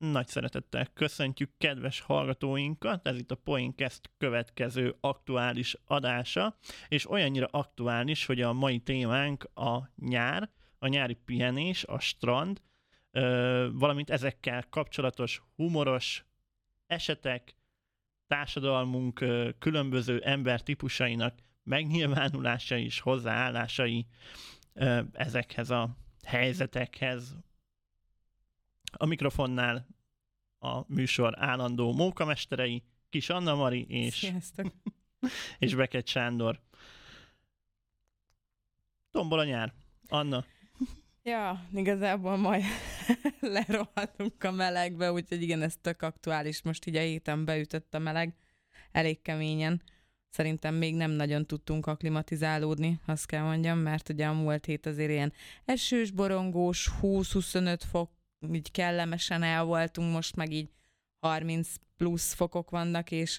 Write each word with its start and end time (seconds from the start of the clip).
Nagy 0.00 0.26
szeretettel 0.26 0.86
köszöntjük 0.94 1.50
kedves 1.58 2.00
hallgatóinkat, 2.00 3.06
ez 3.06 3.16
itt 3.16 3.30
a 3.30 3.34
Poincast 3.34 4.10
következő 4.18 4.96
aktuális 5.00 5.76
adása, 5.86 6.56
és 6.88 7.10
olyannyira 7.10 7.46
aktuális, 7.46 8.26
hogy 8.26 8.40
a 8.40 8.52
mai 8.52 8.78
témánk 8.78 9.44
a 9.54 9.90
nyár, 9.96 10.50
a 10.78 10.86
nyári 10.86 11.14
pihenés, 11.14 11.84
a 11.84 11.98
strand, 11.98 12.60
valamint 13.72 14.10
ezekkel 14.10 14.64
kapcsolatos 14.70 15.42
humoros 15.56 16.24
esetek, 16.86 17.54
társadalmunk 18.26 19.24
különböző 19.58 20.20
embertípusainak 20.20 21.38
megnyilvánulásai 21.62 22.84
és 22.84 23.00
hozzáállásai 23.00 24.06
ezekhez 25.12 25.70
a 25.70 25.96
helyzetekhez. 26.24 27.36
A 28.90 29.06
mikrofonnál 29.06 29.86
a 30.58 30.82
műsor 30.86 31.34
állandó 31.38 31.92
mókamesterei, 31.92 32.82
Kis 33.10 33.28
Anna 33.28 33.54
Mari 33.54 33.86
és, 33.88 34.32
és 35.58 35.74
Beket 35.74 36.06
Sándor. 36.06 36.60
Tombol 39.10 39.38
a 39.38 39.44
nyár. 39.44 39.72
Anna. 40.08 40.44
Ja, 41.22 41.66
igazából 41.74 42.36
majd 42.36 42.62
lerohatunk 43.40 44.44
a 44.44 44.50
melegbe, 44.50 45.12
úgyhogy 45.12 45.42
igen, 45.42 45.62
ez 45.62 45.76
tök 45.80 46.02
aktuális. 46.02 46.62
Most 46.62 46.86
így 46.86 46.96
a 46.96 47.00
héten 47.00 47.44
beütött 47.44 47.94
a 47.94 47.98
meleg 47.98 48.34
elég 48.92 49.22
keményen. 49.22 49.82
Szerintem 50.28 50.74
még 50.74 50.94
nem 50.94 51.10
nagyon 51.10 51.46
tudtunk 51.46 51.86
aklimatizálódni, 51.86 53.00
azt 53.06 53.26
kell 53.26 53.42
mondjam, 53.42 53.78
mert 53.78 54.08
ugye 54.08 54.26
a 54.26 54.32
múlt 54.32 54.64
hét 54.64 54.86
azért 54.86 55.10
ilyen 55.10 55.32
esős, 55.64 56.10
borongós, 56.10 56.90
20-25 57.02 57.80
fok, 57.90 58.10
így 58.52 58.70
kellemesen 58.70 59.42
el 59.42 59.64
voltunk, 59.64 60.12
most 60.12 60.36
meg 60.36 60.52
így 60.52 60.68
30 61.20 61.74
plusz 61.96 62.32
fokok 62.32 62.70
vannak, 62.70 63.10
és 63.10 63.38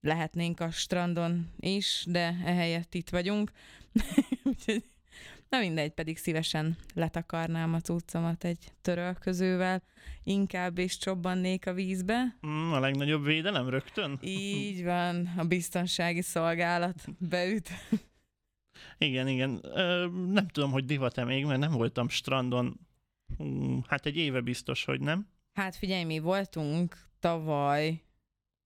lehetnénk 0.00 0.60
a 0.60 0.70
strandon 0.70 1.50
is, 1.56 2.04
de 2.08 2.40
ehelyett 2.44 2.94
itt 2.94 3.10
vagyunk. 3.10 3.50
Úgyhogy 4.44 4.84
Na 5.50 5.58
mindegy, 5.58 5.90
pedig 5.90 6.18
szívesen 6.18 6.76
letakarnám 6.94 7.74
a 7.74 7.80
cuccomat 7.80 8.44
egy 8.44 8.72
törölközővel, 8.82 9.82
inkább 10.22 10.78
és 10.78 10.98
csobbannék 10.98 11.66
a 11.66 11.72
vízbe. 11.72 12.36
Mm, 12.46 12.72
a 12.72 12.80
legnagyobb 12.80 13.24
védelem 13.24 13.68
rögtön? 13.68 14.18
Így 14.22 14.84
van, 14.84 15.32
a 15.36 15.44
biztonsági 15.44 16.22
szolgálat 16.22 17.04
beüt. 17.18 17.68
Igen, 18.98 19.28
igen. 19.28 19.60
Ö, 19.62 20.06
nem 20.26 20.48
tudom, 20.48 20.70
hogy 20.70 20.84
divat-e 20.84 21.24
még, 21.24 21.44
mert 21.44 21.60
nem 21.60 21.72
voltam 21.72 22.08
strandon. 22.08 22.80
Hát 23.88 24.06
egy 24.06 24.16
éve 24.16 24.40
biztos, 24.40 24.84
hogy 24.84 25.00
nem. 25.00 25.28
Hát 25.52 25.76
figyelj, 25.76 26.04
mi 26.04 26.18
voltunk 26.18 27.08
tavaly 27.20 28.02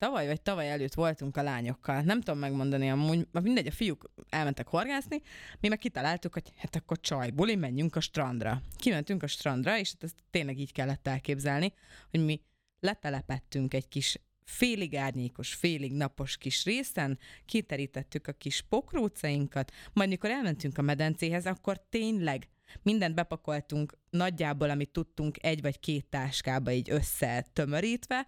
tavaly 0.04 0.26
vagy 0.26 0.42
tavaly 0.42 0.70
előtt 0.70 0.94
voltunk 0.94 1.36
a 1.36 1.42
lányokkal. 1.42 2.00
Nem 2.00 2.20
tudom 2.20 2.40
megmondani, 2.40 2.90
amúgy 2.90 3.26
mindegy, 3.32 3.66
a 3.66 3.70
fiúk 3.70 4.10
elmentek 4.28 4.68
horgászni, 4.68 5.20
mi 5.60 5.68
meg 5.68 5.78
kitaláltuk, 5.78 6.32
hogy 6.32 6.52
hát 6.56 6.76
akkor 6.76 7.00
csaj, 7.00 7.30
buli, 7.30 7.54
menjünk 7.54 7.96
a 7.96 8.00
strandra. 8.00 8.62
Kimentünk 8.76 9.22
a 9.22 9.26
strandra, 9.26 9.78
és 9.78 9.92
hát 9.92 10.02
ezt 10.02 10.22
tényleg 10.30 10.58
így 10.58 10.72
kellett 10.72 11.06
elképzelni, 11.06 11.72
hogy 12.10 12.24
mi 12.24 12.40
letelepettünk 12.80 13.74
egy 13.74 13.88
kis 13.88 14.18
félig 14.44 14.96
árnyékos, 14.96 15.54
félig 15.54 15.92
napos 15.92 16.36
kis 16.36 16.64
részen, 16.64 17.18
kiterítettük 17.44 18.26
a 18.26 18.32
kis 18.32 18.62
pokrócainkat, 18.68 19.72
majd 19.92 20.08
mikor 20.08 20.30
elmentünk 20.30 20.78
a 20.78 20.82
medencéhez, 20.82 21.46
akkor 21.46 21.80
tényleg 21.88 22.48
mindent 22.82 23.14
bepakoltunk 23.14 23.98
nagyjából, 24.10 24.70
amit 24.70 24.90
tudtunk 24.90 25.44
egy 25.44 25.62
vagy 25.62 25.80
két 25.80 26.06
táskába 26.06 26.70
így 26.70 26.90
összetömörítve, 26.90 28.26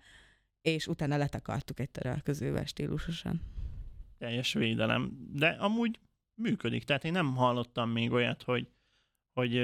és 0.60 0.86
utána 0.86 1.16
letakartuk 1.16 1.80
egy 1.80 1.90
törölközővel 1.90 2.64
stílusosan. 2.64 3.40
Teljes 4.18 4.52
védelem. 4.52 5.28
De 5.32 5.48
amúgy 5.48 5.98
működik. 6.34 6.84
Tehát 6.84 7.04
én 7.04 7.12
nem 7.12 7.34
hallottam 7.34 7.90
még 7.90 8.12
olyat, 8.12 8.42
hogy, 8.42 8.68
hogy 9.32 9.56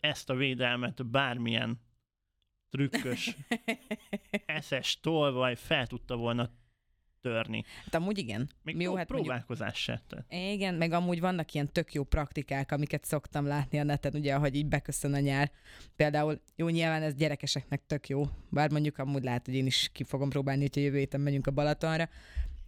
ezt 0.00 0.30
a 0.30 0.34
védelmet 0.34 1.06
bármilyen 1.06 1.80
trükkös, 2.70 3.36
eszes 4.46 5.00
tolvaj 5.00 5.56
fel 5.56 5.86
tudta 5.86 6.16
volna 6.16 6.50
törni. 7.26 7.64
Hát 7.84 7.94
amúgy 7.94 8.18
igen. 8.18 8.48
Még 8.62 8.80
jó, 8.80 8.94
hát 8.94 9.06
próbálkozás 9.06 9.82
se. 9.82 10.02
Igen, 10.28 10.74
meg 10.74 10.92
amúgy 10.92 11.20
vannak 11.20 11.52
ilyen 11.52 11.72
tök 11.72 11.92
jó 11.92 12.04
praktikák, 12.04 12.72
amiket 12.72 13.04
szoktam 13.04 13.46
látni 13.46 13.78
a 13.78 13.82
neten, 13.82 14.12
ugye, 14.14 14.34
ahogy 14.34 14.54
így 14.54 14.66
beköszön 14.66 15.14
a 15.14 15.18
nyár. 15.18 15.50
Például, 15.96 16.40
jó, 16.56 16.68
nyilván 16.68 17.02
ez 17.02 17.14
gyerekeseknek 17.14 17.82
tök 17.86 18.08
jó, 18.08 18.24
bár 18.50 18.70
mondjuk 18.70 18.98
amúgy 18.98 19.22
lehet, 19.22 19.46
hogy 19.46 19.54
én 19.54 19.66
is 19.66 19.90
ki 19.92 20.04
fogom 20.04 20.28
próbálni, 20.28 20.60
hogy 20.60 20.82
a 20.82 20.84
jövő 20.84 20.98
héten 20.98 21.20
megyünk 21.20 21.46
a 21.46 21.50
Balatonra, 21.50 22.08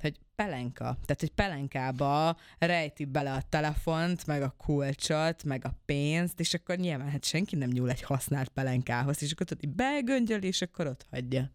hogy 0.01 0.19
pelenka, 0.35 0.83
tehát 0.83 1.21
hogy 1.21 1.31
pelenkába 1.31 2.37
rejti 2.59 3.05
bele 3.05 3.33
a 3.33 3.43
telefont, 3.49 4.27
meg 4.27 4.43
a 4.43 4.55
kulcsot, 4.57 5.45
meg 5.45 5.65
a 5.65 5.75
pénzt, 5.85 6.41
és 6.41 6.55
akkor 6.55 6.77
nyilván 6.77 7.11
hát 7.11 7.25
senki 7.25 7.57
nem 7.57 7.71
nyúl 7.71 7.91
egy 7.91 8.03
használt 8.03 8.49
pelenkához, 8.49 9.23
és 9.23 9.33
akkor 9.33 9.47
tudod, 9.47 9.65
így 9.65 9.75
begöngyöl, 9.75 10.43
és 10.43 10.63
akkor 10.63 10.87
ott 10.87 11.07
hagyja. 11.11 11.51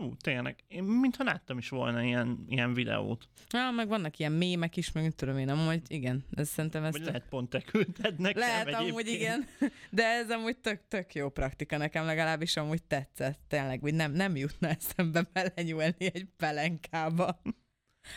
Ú, 0.00 0.16
tényleg. 0.16 0.64
Én 0.68 0.82
mintha 0.82 1.24
láttam 1.24 1.58
is 1.58 1.68
volna 1.68 2.02
ilyen, 2.02 2.44
ilyen 2.48 2.74
videót. 2.74 3.28
Ja, 3.50 3.70
meg 3.70 3.88
vannak 3.88 4.18
ilyen 4.18 4.32
mémek 4.32 4.76
is, 4.76 4.92
meg 4.92 5.12
tudom 5.14 5.38
én, 5.38 5.48
amúgy 5.48 5.82
igen, 5.86 6.24
ez 6.34 6.48
szerintem 6.48 6.84
ez... 6.84 6.92
Vagy 6.92 7.04
lehet 7.04 7.28
pont 7.28 7.50
te 7.50 7.60
küldted 7.60 8.18
nekem 8.18 8.40
Lehet 8.40 8.66
egyébként. 8.66 8.90
amúgy 8.90 9.06
igen, 9.08 9.46
de 9.90 10.04
ez 10.04 10.30
amúgy 10.30 10.56
tök, 10.56 10.80
tök 10.88 11.14
jó 11.14 11.28
praktika 11.28 11.76
nekem 11.76 12.04
legalábbis 12.04 12.56
amúgy 12.56 12.82
tetszett, 12.82 13.40
tényleg, 13.48 13.80
hogy 13.80 13.94
nem, 13.94 14.12
nem 14.12 14.36
jutna 14.36 14.68
eszembe 14.68 15.28
belenyúlni 15.32 15.94
egy 15.98 16.26
pelenkába. 16.36 17.40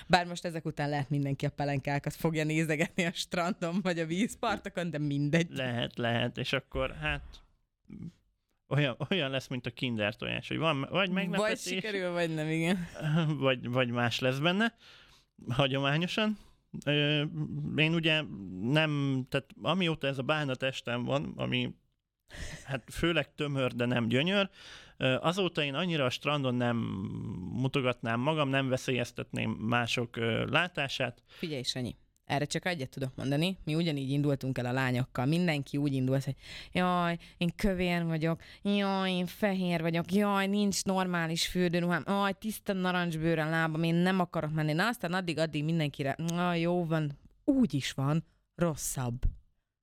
Bár 0.08 0.26
most 0.28 0.46
ezek 0.46 0.66
után 0.66 0.90
lehet 0.90 1.10
mindenki 1.10 1.46
a 1.46 1.50
pelenkákat 1.50 2.16
fogja 2.16 2.44
nézegetni 2.44 3.06
a 3.06 3.12
strandon 3.12 3.80
vagy 3.82 4.00
a 4.00 4.06
vízpartokon, 4.06 4.90
de 4.90 4.98
mindegy. 4.98 5.50
Lehet, 5.50 5.98
lehet, 5.98 6.38
és 6.38 6.54
akkor 6.54 6.96
hát 6.96 7.42
olyan, 8.72 8.98
olyan 9.10 9.30
lesz, 9.30 9.48
mint 9.48 9.66
a 9.66 9.72
kinder 9.72 10.16
tojás, 10.16 10.48
hogy 10.48 10.58
van 10.58 10.88
vagy 10.90 11.10
meglepetés. 11.10 11.64
Vagy 11.64 11.74
sikerül, 11.74 12.12
vagy 12.12 12.34
nem, 12.34 12.48
igen. 12.48 12.88
Vagy, 13.40 13.70
vagy 13.70 13.90
más 13.90 14.20
lesz 14.20 14.38
benne, 14.38 14.76
hagyományosan. 15.50 16.38
Én 17.76 17.94
ugye 17.94 18.22
nem, 18.62 19.24
tehát 19.30 19.48
amióta 19.62 20.08
ez 20.08 20.18
a 20.18 20.24
bálna 20.24 20.56
testem 20.56 21.04
van, 21.04 21.34
ami 21.36 21.76
hát 22.64 22.84
főleg 22.94 23.36
tömör, 23.36 23.74
de 23.74 23.86
nem 23.86 24.08
gyönyör, 24.08 24.50
azóta 25.20 25.64
én 25.64 25.74
annyira 25.74 26.06
a 26.06 26.10
strandon 26.10 26.56
nem 26.56 26.78
mutogatnám 27.54 28.20
magam, 28.20 28.50
nem 28.50 28.70
veszélyeztetném 28.70 29.52
mások 29.52 30.18
látását. 30.50 31.24
Figyelj, 31.28 31.64
Sanyi, 31.64 31.96
erre 32.32 32.46
csak 32.46 32.66
egyet 32.66 32.90
tudok 32.90 33.16
mondani. 33.16 33.58
Mi 33.64 33.76
ugyanígy 33.76 34.10
indultunk 34.10 34.58
el 34.58 34.66
a 34.66 34.72
lányokkal. 34.72 35.26
Mindenki 35.26 35.78
úgy 35.78 35.94
indult, 35.94 36.24
hogy 36.24 36.36
jaj, 36.72 37.18
én 37.38 37.50
kövér 37.56 38.06
vagyok, 38.06 38.42
jaj, 38.62 39.12
én 39.12 39.26
fehér 39.26 39.82
vagyok, 39.82 40.14
jaj, 40.14 40.48
nincs 40.48 40.84
normális 40.84 41.48
fürdőruhám, 41.48 42.04
jaj, 42.08 42.34
tiszta 42.40 42.74
narancsbőren 42.74 43.50
lábam, 43.50 43.84
én 43.84 43.96
nem 43.96 44.20
akarok 44.20 44.54
menni. 44.54 44.74
Na, 44.74 44.88
aztán 44.88 45.14
addig-addig 45.14 45.64
mindenkire, 45.64 46.16
na, 46.18 46.54
jó 46.54 46.86
van, 46.86 47.12
úgy 47.44 47.74
is 47.74 47.92
van, 47.92 48.24
rosszabb. 48.56 49.22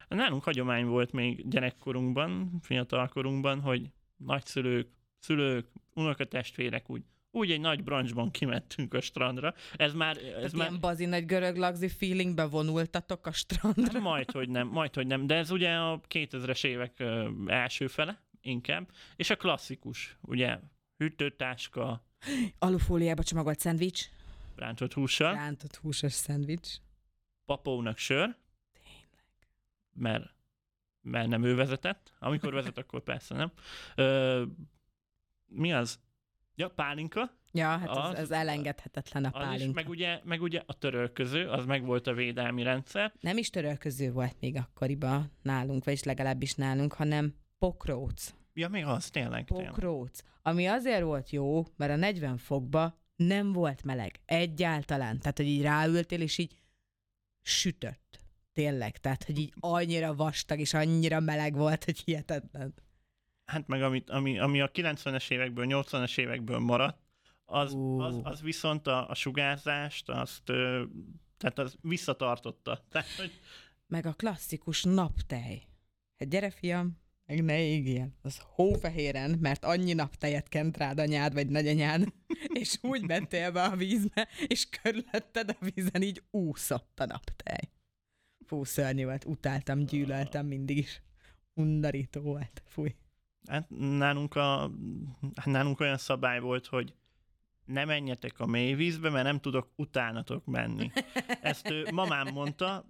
Nálunk 0.09 0.43
hagyomány 0.43 0.85
volt 0.87 1.13
még 1.13 1.49
gyerekkorunkban, 1.49 2.59
fiatalkorunkban, 2.63 3.61
hogy 3.61 3.91
nagyszülők, 4.17 4.89
szülők, 5.19 5.67
unokatestvérek 5.95 6.91
úgy 6.91 7.03
úgy 7.31 7.51
egy 7.51 7.61
nagy 7.61 7.85
brancsban 7.85 8.31
kimentünk 8.31 8.95
a 8.95 9.01
strandra. 9.01 9.55
Ez 9.77 9.95
már... 9.95 10.17
Ez 10.17 10.53
már... 10.53 10.69
Ilyen 10.69 10.81
bazi 10.81 11.05
nagy 11.05 11.25
görög 11.25 11.57
lagzi 11.57 11.89
feelingbe 11.89 12.45
vonultatok 12.45 13.27
a 13.27 13.33
strandra? 13.33 13.93
Hát 13.93 14.03
majd, 14.03 14.31
hogy 14.31 14.49
nem, 14.49 14.69
majd, 14.69 14.95
hogy 14.95 15.07
nem. 15.07 15.27
De 15.27 15.35
ez 15.35 15.51
ugye 15.51 15.75
a 15.75 16.01
2000-es 16.09 16.65
évek 16.65 17.05
első 17.47 17.87
fele 17.87 18.23
inkább. 18.41 18.91
És 19.17 19.31
a 19.31 19.37
klasszikus, 19.37 20.17
ugye, 20.21 20.59
hűtőtáska. 20.97 22.07
Alufóliába 22.59 23.23
csomagolt 23.23 23.61
szendvics. 23.61 24.09
Rántott 24.57 24.93
hússal. 24.93 25.35
Rántott 25.35 25.77
húsos 25.77 26.13
szendvics. 26.13 26.69
Papónak 27.45 27.99
sör. 27.99 28.37
Tényleg. 28.73 29.25
Mert, 29.93 30.35
mert 31.01 31.29
nem 31.29 31.45
ő 31.45 31.55
vezetett. 31.55 32.13
Amikor 32.19 32.53
vezet, 32.53 32.79
akkor 32.79 33.03
persze 33.03 33.35
nem. 33.35 33.53
Ö, 33.95 34.45
mi 35.47 35.73
az? 35.73 36.01
Ja, 36.59 36.69
pálinka. 36.69 37.31
Ja, 37.53 37.67
hát 37.67 37.89
az, 37.89 38.15
ez, 38.15 38.19
ez 38.19 38.31
elengedhetetlen 38.31 39.25
a 39.25 39.31
pálinka. 39.31 39.65
Is, 39.65 39.75
meg, 39.75 39.89
ugye, 39.89 40.21
meg 40.25 40.43
ugye 40.43 40.63
a 40.67 40.73
törölköző, 40.73 41.49
az 41.49 41.65
meg 41.65 41.85
volt 41.85 42.07
a 42.07 42.13
védelmi 42.13 42.63
rendszer. 42.63 43.13
Nem 43.21 43.37
is 43.37 43.51
törölköző 43.51 44.13
volt 44.13 44.37
még 44.41 44.57
akkoriban 44.57 45.33
nálunk, 45.43 45.85
vagyis 45.85 46.03
legalábbis 46.03 46.55
nálunk, 46.55 46.93
hanem 46.93 47.35
pokróc. 47.59 48.35
Ja, 48.55 48.69
még 48.69 48.85
az, 48.85 49.11
tényleg. 49.11 49.45
Pokróc. 49.45 50.19
Tényleg. 50.19 50.39
Ami 50.43 50.67
azért 50.67 51.03
volt 51.03 51.31
jó, 51.31 51.67
mert 51.77 51.93
a 51.93 51.97
40 51.97 52.37
fokba 52.37 52.99
nem 53.17 53.53
volt 53.53 53.85
meleg. 53.85 54.21
Egyáltalán. 54.25 55.19
Tehát, 55.19 55.37
hogy 55.37 55.47
így 55.47 55.63
ráültél, 55.63 56.21
és 56.21 56.39
így 56.39 56.57
sütött. 57.43 58.21
Tényleg. 58.53 58.97
Tehát, 58.99 59.25
hogy 59.25 59.39
így 59.39 59.53
annyira 59.61 60.15
vastag, 60.15 60.59
és 60.59 60.75
annyira 60.75 61.21
meleg 61.21 61.55
volt, 61.55 61.85
hogy 61.85 61.99
hihetetlen. 61.99 62.75
Hát 63.49 63.67
meg 63.67 63.83
amit, 63.83 64.11
ami, 64.11 64.39
ami 64.39 64.61
a 64.61 64.71
90-es 64.71 65.31
évekből, 65.31 65.67
80-es 65.69 66.19
évekből 66.19 66.59
maradt, 66.59 66.99
az, 67.45 67.77
az, 67.99 68.21
az 68.23 68.41
viszont 68.41 68.87
a, 68.87 69.09
a 69.09 69.15
sugárzást, 69.15 70.09
azt, 70.09 70.43
tehát 71.37 71.59
az 71.59 71.77
visszatartotta. 71.81 72.85
Tehát, 72.91 73.09
hogy 73.17 73.33
Meg 73.87 74.07
a 74.07 74.13
klasszikus 74.13 74.83
naptej. 74.83 75.69
Hát 76.19 76.29
gyere, 76.29 76.51
fiam, 76.51 77.01
meg 77.27 77.45
ne 77.45 77.63
égjél. 77.63 78.09
Az 78.23 78.41
hófehéren, 78.43 79.39
mert 79.41 79.65
annyi 79.65 79.93
naptejet 79.93 80.49
kent 80.49 80.77
rád 80.77 80.99
anyád 80.99 81.33
vagy 81.33 81.49
nagyanyád, 81.49 82.13
és 82.61 82.79
úgy 82.83 83.07
mentél 83.07 83.53
be 83.53 83.63
a 83.63 83.77
vízbe, 83.77 84.29
és 84.47 84.69
körülötted 84.83 85.57
a 85.61 85.65
vízen 85.75 86.03
így 86.03 86.23
úszott 86.31 87.01
a 87.01 87.07
naptej. 87.07 87.71
Fú, 88.47 88.65
szörnyű 88.65 89.05
volt, 89.05 89.25
utáltam, 89.25 89.85
gyűlöltem 89.85 90.47
mindig 90.47 90.77
is. 90.77 91.03
Undorító 91.55 92.21
volt, 92.21 92.63
fúj. 92.67 92.95
Hát 93.47 93.71
nálunk, 93.79 94.35
a, 94.35 94.71
hát 95.35 95.47
nálunk 95.47 95.81
olyan 95.81 95.99
szabály 95.99 96.41
volt, 96.41 96.67
hogy 96.67 96.95
ne 97.65 97.85
menjetek 97.85 98.41
a 98.41 98.47
mélyvízbe, 98.47 99.11
mert 99.11 99.25
nem 99.25 99.41
tudok 99.41 99.73
utánatok 99.77 100.45
menni. 100.45 100.91
Ezt 101.41 101.71
ő, 101.71 101.89
mamám 101.93 102.29
mondta, 102.33 102.87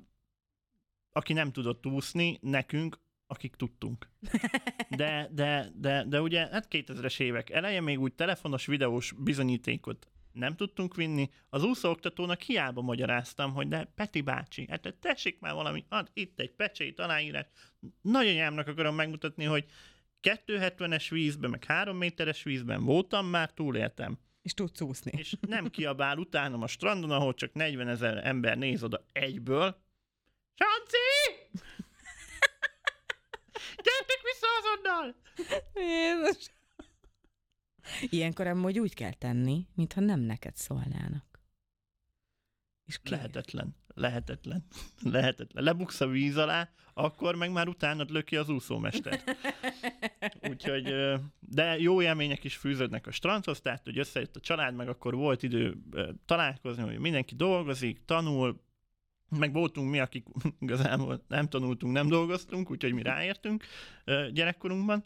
aki 1.12 1.32
nem 1.32 1.52
tudott 1.52 1.86
úszni, 1.86 2.38
nekünk, 2.42 3.00
akik 3.26 3.56
tudtunk. 3.56 4.10
De, 4.88 5.28
de, 5.32 5.70
de, 5.74 6.04
de 6.04 6.20
ugye, 6.20 6.48
hát 6.48 6.66
2000-es 6.70 7.20
évek 7.20 7.50
eleje 7.50 7.80
még 7.80 8.00
úgy 8.00 8.14
telefonos, 8.14 8.66
videós 8.66 9.12
bizonyítékot 9.12 10.08
nem 10.38 10.56
tudtunk 10.56 10.94
vinni. 10.94 11.30
Az 11.50 11.64
úszóoktatónak 11.64 12.40
hiába 12.40 12.82
magyaráztam, 12.82 13.52
hogy 13.52 13.68
de 13.68 13.84
Peti 13.84 14.20
bácsi, 14.20 14.66
hát 14.70 14.94
tessék 15.00 15.40
már 15.40 15.54
valami, 15.54 15.84
ad 15.88 16.10
itt 16.12 16.40
egy 16.40 16.52
pecsét, 16.52 17.00
aláírás. 17.00 17.46
Nagyanyámnak 18.00 18.66
akarom 18.66 18.94
megmutatni, 18.94 19.44
hogy 19.44 19.64
270-es 20.22 21.06
vízben, 21.10 21.50
meg 21.50 21.64
3 21.64 21.96
méteres 21.96 22.42
vízben 22.42 22.84
voltam, 22.84 23.26
már 23.26 23.52
túléltem. 23.52 24.18
És 24.42 24.54
tudsz 24.54 24.80
úszni. 24.80 25.10
És 25.16 25.36
nem 25.40 25.70
kiabál 25.70 26.18
utánom 26.18 26.62
a 26.62 26.66
strandon, 26.66 27.10
ahol 27.10 27.34
csak 27.34 27.52
40 27.52 27.88
ezer 27.88 28.26
ember 28.26 28.58
néz 28.58 28.82
oda 28.82 29.04
egyből. 29.12 29.82
Sanci! 30.54 31.58
Gyertek 33.84 34.20
vissza 34.22 34.46
azonnal! 34.58 35.14
Jézus. 35.74 36.50
Ilyenkor 38.00 38.46
amúgy 38.46 38.78
úgy 38.78 38.94
kell 38.94 39.12
tenni, 39.12 39.66
mintha 39.74 40.00
nem 40.00 40.20
neked 40.20 40.56
szólnának. 40.56 41.40
És 42.84 42.98
ki? 43.02 43.10
Lehetetlen. 43.10 43.76
Lehetetlen. 43.94 44.66
Lehetetlen. 45.02 45.64
Lebuksz 45.64 46.00
a 46.00 46.06
víz 46.06 46.36
alá, 46.36 46.70
akkor 46.94 47.34
meg 47.34 47.50
már 47.52 47.68
utánad 47.68 48.10
löki 48.10 48.36
az 48.36 48.48
úszómester. 48.48 49.22
Úgyhogy, 50.50 50.94
de 51.40 51.78
jó 51.78 52.02
élmények 52.02 52.44
is 52.44 52.56
fűződnek 52.56 53.06
a 53.06 53.10
strandhoz, 53.10 53.60
tehát 53.60 53.84
hogy 53.84 53.98
összejött 53.98 54.36
a 54.36 54.40
család, 54.40 54.74
meg 54.74 54.88
akkor 54.88 55.14
volt 55.14 55.42
idő 55.42 55.76
találkozni, 56.24 56.82
hogy 56.82 56.98
mindenki 56.98 57.34
dolgozik, 57.34 58.04
tanul, 58.04 58.60
meg 59.38 59.52
voltunk 59.52 59.90
mi, 59.90 60.00
akik 60.00 60.26
igazából 60.60 61.24
nem 61.28 61.48
tanultunk, 61.48 61.92
nem 61.92 62.08
dolgoztunk, 62.08 62.70
úgyhogy 62.70 62.92
mi 62.92 63.02
ráértünk 63.02 63.64
gyerekkorunkban. 64.32 65.04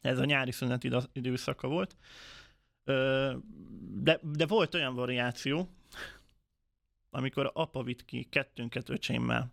Ez 0.00 0.18
a 0.18 0.24
nyári 0.24 0.52
szünet 0.52 0.84
időszaka 1.12 1.68
volt. 1.68 1.96
De, 4.02 4.20
de 4.22 4.46
volt 4.46 4.74
olyan 4.74 4.94
variáció, 4.94 5.68
amikor 7.10 7.50
apa 7.54 7.82
vitt 7.82 8.04
ki 8.04 8.22
kettőnket 8.22 8.88
öcsémmel. 8.88 9.52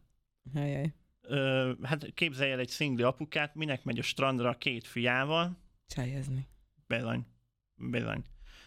Ajaj. 0.55 0.94
Ö, 1.21 1.71
hát 1.83 2.13
képzelj 2.13 2.51
el 2.51 2.59
egy 2.59 2.69
szingli 2.69 3.03
apukát, 3.03 3.56
minek 3.56 3.83
megy 3.83 4.00
a 4.00 4.01
strandra 4.03 4.50
a 4.50 4.57
két 4.57 4.88
fiával, 4.88 5.57
Csajozni. 5.88 6.47
bizony, 6.88 7.25
bizony. 7.75 8.23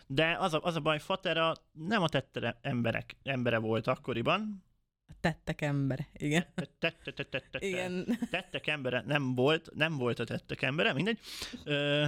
De 0.06 0.36
az 0.38 0.54
a, 0.54 0.60
az 0.62 0.76
a 0.76 0.80
baj, 0.80 0.98
Fatera 0.98 1.54
nem 1.72 2.02
a 2.02 2.08
tettere 2.08 2.58
emberek, 2.62 3.16
embere 3.22 3.58
volt 3.58 3.86
akkoriban. 3.86 4.64
A 5.08 5.12
tettek 5.20 5.60
embere, 5.60 6.08
igen. 6.12 6.46
Tette, 6.54 6.94
tette, 7.02 7.24
tette, 7.24 7.66
Igen. 7.66 8.18
tettek 8.30 8.66
embere 8.66 9.02
nem 9.06 9.34
volt, 9.34 9.70
nem 9.74 9.96
volt 9.96 10.18
a 10.18 10.24
tettek 10.24 10.62
embere, 10.62 10.92
mindegy. 10.92 11.18
Ö, 11.64 12.06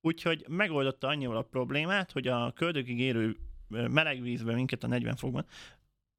úgyhogy 0.00 0.44
megoldotta 0.48 1.06
annyival 1.08 1.36
a 1.36 1.42
problémát, 1.42 2.12
hogy 2.12 2.26
a 2.28 2.52
köldökig 2.52 3.00
érő 3.00 3.36
meleg 3.68 4.20
vízbe 4.20 4.54
minket 4.54 4.82
a 4.84 4.86
40 4.86 5.16
fokban 5.16 5.46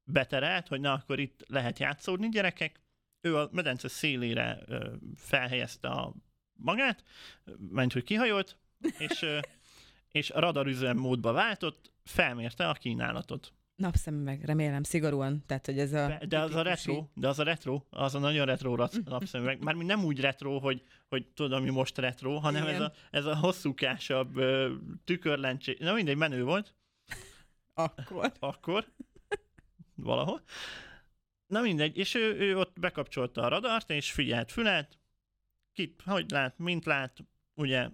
beterelt, 0.04 0.68
hogy 0.68 0.80
na 0.80 0.92
akkor 0.92 1.18
itt 1.18 1.44
lehet 1.48 1.78
játszódni 1.78 2.28
gyerekek. 2.28 2.80
Ő 3.20 3.36
a 3.36 3.48
medence 3.52 3.88
szélére 3.88 4.58
felhelyezte 5.16 5.88
a 5.88 6.14
magát, 6.52 7.04
ment, 7.70 7.92
hogy 7.92 8.04
kihajolt, 8.04 8.58
és, 8.98 9.26
és 10.10 10.30
a 10.30 10.40
radarüzem 10.40 10.96
módba 10.96 11.32
váltott, 11.32 11.92
felmérte 12.04 12.68
a 12.68 12.72
kínálatot. 12.72 13.52
Napszemüveg, 13.76 14.44
remélem, 14.44 14.82
szigorúan. 14.82 15.42
Tehát, 15.46 15.66
hogy 15.66 15.78
ez 15.78 15.92
a... 15.92 16.06
De, 16.06 16.26
de 16.28 16.38
az 16.38 16.54
a 16.54 16.62
retro, 16.62 17.06
de 17.14 17.28
az 17.28 17.38
a 17.38 17.42
retro, 17.42 17.82
az 17.90 18.14
a 18.14 18.18
nagyon 18.18 18.46
retro 18.46 18.76
napszemüveg. 19.04 19.62
Mármint 19.62 19.88
nem 19.88 20.04
úgy 20.04 20.20
retro, 20.20 20.58
hogy, 20.58 20.82
hogy 21.08 21.26
tudod, 21.26 21.52
ami 21.52 21.70
most 21.70 21.98
retro, 21.98 22.38
hanem 22.38 22.66
ez 22.66 22.74
Igen. 22.74 22.82
a, 22.82 22.92
ez 23.10 23.24
a 23.24 23.36
hosszúkásabb 23.36 24.40
tükörlencsé. 25.04 25.76
Na 25.80 25.92
mindegy, 25.92 26.16
menő 26.16 26.44
volt 26.44 26.74
Akkor. 27.74 28.32
akkor, 28.38 28.86
valahol. 29.94 30.42
Na 31.48 31.60
mindegy, 31.60 31.96
és 31.96 32.14
ő, 32.14 32.36
ő 32.38 32.58
ott 32.58 32.80
bekapcsolta 32.80 33.42
a 33.42 33.48
radart, 33.48 33.90
és 33.90 34.12
figyelt, 34.12 34.52
fülelt, 34.52 34.98
kit, 35.72 36.02
hogy 36.04 36.30
lát, 36.30 36.58
mint 36.58 36.84
lát, 36.84 37.24
ugye, 37.54 37.88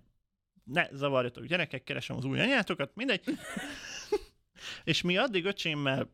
ne 0.64 0.88
zavarjatok 0.92 1.44
gyerekek, 1.44 1.82
keresem 1.82 2.16
az 2.16 2.24
új 2.24 2.40
anyátokat, 2.40 2.94
mindegy. 2.94 3.22
és 4.84 5.02
mi 5.02 5.16
addig 5.16 5.44
öcsémmel 5.44 6.10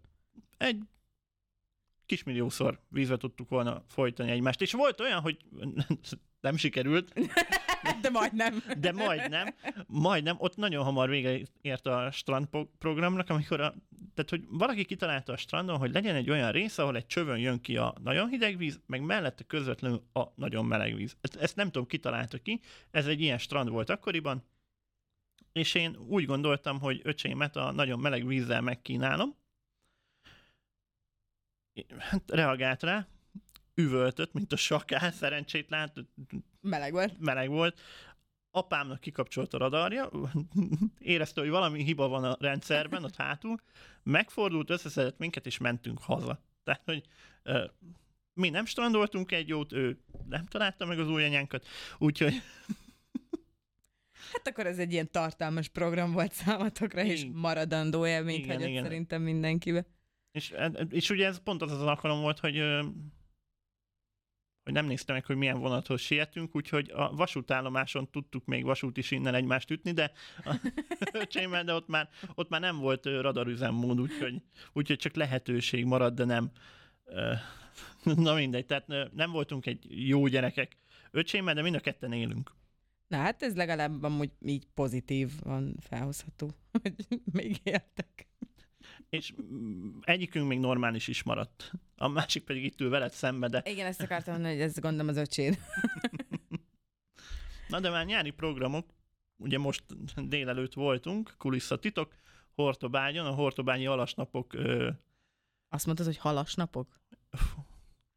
egy 0.57 0.83
kismilliószor 2.07 2.81
vízbe 2.89 3.17
tudtuk 3.17 3.49
volna 3.49 3.85
folytani 3.89 4.31
egymást, 4.31 4.61
és 4.61 4.73
volt 4.73 5.01
olyan, 5.01 5.21
hogy 5.21 5.39
nem 6.41 6.57
sikerült, 6.57 7.13
De 8.03 8.11
majdnem. 8.11 8.63
de 8.79 8.93
majdnem, 8.93 9.55
majdnem, 9.87 10.37
ott 10.39 10.57
nagyon 10.57 10.85
hamar 10.85 11.09
vége 11.09 11.41
ért 11.61 11.87
a 11.87 12.11
strand 12.11 12.47
po- 12.47 12.71
programnak, 12.79 13.29
amikor 13.31 13.61
a, 13.61 13.75
tehát, 14.15 14.31
hogy 14.31 14.45
valaki 14.49 14.85
kitalálta 14.85 15.33
a 15.33 15.37
strandon, 15.37 15.79
hogy 15.79 15.93
legyen 15.93 16.15
egy 16.15 16.31
olyan 16.31 16.53
rész, 16.53 16.79
ahol 16.79 16.97
egy 16.97 17.07
csövön 17.07 17.39
jön 17.39 17.61
ki 17.61 17.77
a 17.77 17.95
nagyon 18.03 18.29
hideg 18.29 18.57
víz, 18.57 18.81
meg 18.87 19.03
mellette 19.03 19.45
közvetlenül 19.45 20.03
a 20.13 20.23
nagyon 20.35 20.65
meleg 20.65 20.95
víz. 20.95 21.17
Ezt, 21.21 21.37
ezt 21.37 21.57
nem 21.57 21.71
tudom, 21.71 21.87
kitalálta 21.87 22.39
ki, 22.39 22.61
ez 22.91 23.07
egy 23.07 23.21
ilyen 23.21 23.39
strand 23.39 23.69
volt 23.69 23.91
akkoriban, 23.91 24.45
és 25.53 25.75
én 25.75 25.97
úgy 25.97 26.25
gondoltam, 26.25 26.81
hogy 26.81 27.01
öcsémet 27.05 27.57
a 27.57 27.73
nagyon 27.73 27.99
meleg 27.99 28.27
vízzel 28.27 28.61
megkínálom. 28.61 29.39
Hát 31.99 32.31
reagált 32.31 32.83
rá, 32.83 33.07
üvöltött, 33.81 34.33
mint 34.33 34.53
a 34.53 34.57
sakál, 34.57 35.11
szerencsét 35.13 35.71
lát, 35.71 35.95
Meleg 36.61 36.93
volt. 36.93 37.19
meleg 37.19 37.49
volt. 37.49 37.81
Apámnak 38.51 39.01
kikapcsolt 39.01 39.55
a 39.55 39.59
radarja, 39.59 40.11
érezte, 40.99 41.41
hogy 41.41 41.51
valami 41.51 41.83
hiba 41.83 42.09
van 42.09 42.25
a 42.25 42.37
rendszerben, 42.41 43.05
ott 43.05 43.17
hátul, 43.17 43.61
megfordult, 44.03 44.71
összeszedett 44.71 45.19
minket, 45.19 45.47
és 45.47 45.59
mentünk 45.59 45.99
haza. 46.03 46.43
Tehát, 46.65 46.83
hogy 46.85 47.03
ö, 47.43 47.65
mi 48.35 48.49
nem 48.49 48.65
strandoltunk 48.65 49.33
egy 49.33 49.49
jót, 49.49 49.73
ő 49.73 50.01
nem 50.29 50.47
találta 50.47 50.87
meg 50.87 50.99
az 50.99 51.09
új 51.09 51.25
anyánkat, 51.25 51.67
úgyhogy 51.99 52.43
Hát 54.33 54.49
akkor 54.49 54.67
ez 54.67 54.79
egy 54.79 54.93
ilyen 54.93 55.11
tartalmas 55.11 55.69
program 55.69 56.13
volt 56.13 56.33
számotokra, 56.33 57.03
és 57.03 57.27
maradandó 57.33 58.07
élményt 58.07 58.47
hagyott 58.47 58.69
igen. 58.69 58.83
szerintem 58.83 59.23
mindenkibe. 59.23 59.87
és, 60.33 60.55
és 60.91 61.11
ugye 61.11 61.27
ez 61.27 61.43
pont 61.43 61.63
az 61.63 61.73
az 61.73 61.83
alkalom 61.83 62.21
volt, 62.21 62.39
hogy 62.39 62.63
hogy 64.65 64.73
nem 64.73 64.87
néztem 64.87 65.15
meg, 65.15 65.25
hogy 65.25 65.37
milyen 65.37 65.59
vonathoz 65.59 66.01
sietünk, 66.01 66.57
úgyhogy 66.57 66.91
a 66.91 67.15
vasútállomáson 67.15 68.11
tudtuk 68.11 68.45
még 68.45 68.65
vasúti 68.65 69.03
sínnel 69.03 69.35
egymást 69.35 69.71
ütni, 69.71 69.93
de 69.93 70.13
a 70.45 70.57
de 71.65 71.75
ott 71.75 71.89
már, 71.89 72.09
ott 72.35 72.49
már 72.49 72.61
nem 72.61 72.79
volt 72.79 73.05
radarüzemmód, 73.05 74.01
úgyhogy, 74.01 74.43
úgyhogy 74.73 74.99
csak 74.99 75.15
lehetőség 75.15 75.85
maradt, 75.85 76.15
de 76.15 76.25
nem. 76.25 76.51
Na 78.25 78.35
mindegy, 78.35 78.67
tehát 78.67 79.13
nem 79.13 79.31
voltunk 79.31 79.67
egy 79.67 80.09
jó 80.09 80.27
gyerekek 80.27 80.77
öcsémmel, 81.11 81.55
de 81.55 81.63
mind 81.63 81.75
a 81.75 81.81
ketten 81.81 82.13
élünk. 82.13 82.53
Na 83.09 83.17
hát 83.17 83.43
ez 83.43 83.57
legalább 83.57 84.03
amúgy 84.03 84.31
így 84.41 84.67
pozitív 84.75 85.31
van 85.43 85.77
felhozható, 85.81 86.51
hogy 86.83 86.95
még 87.33 87.57
éltek. 87.63 88.29
És 89.09 89.33
egyikünk 90.01 90.49
még 90.49 90.59
normális 90.59 91.09
is 91.09 91.23
maradt. 91.23 91.73
A 91.97 92.09
másik 92.09 92.45
pedig 92.45 92.65
itt 92.65 92.81
ül 92.81 92.91
veled 92.91 93.13
szembe, 93.13 93.49
de 93.49 93.63
Igen, 93.65 93.87
ezt 93.87 94.03
akartam 94.03 94.33
mondani, 94.33 94.55
hogy 94.55 94.63
ez 94.63 94.79
gondolom 94.79 95.09
az 95.09 95.17
öcséd. 95.17 95.59
Na 97.69 97.81
de 97.81 97.91
már 97.91 98.05
nyári 98.07 98.31
programok, 98.31 98.87
ugye 99.37 99.59
most 99.59 99.85
délelőtt 100.29 100.75
voltunk, 100.75 101.35
kulisszatitok, 101.39 102.15
Hortobágyon, 102.55 103.27
a 103.27 103.31
Hortobányi 103.31 103.87
alasnapok, 103.87 104.53
ö, 104.53 104.91
Azt 105.69 105.87
mondtad, 105.87 106.07
hogy 106.07 106.19
halas 106.19 106.55
napok? 106.55 107.01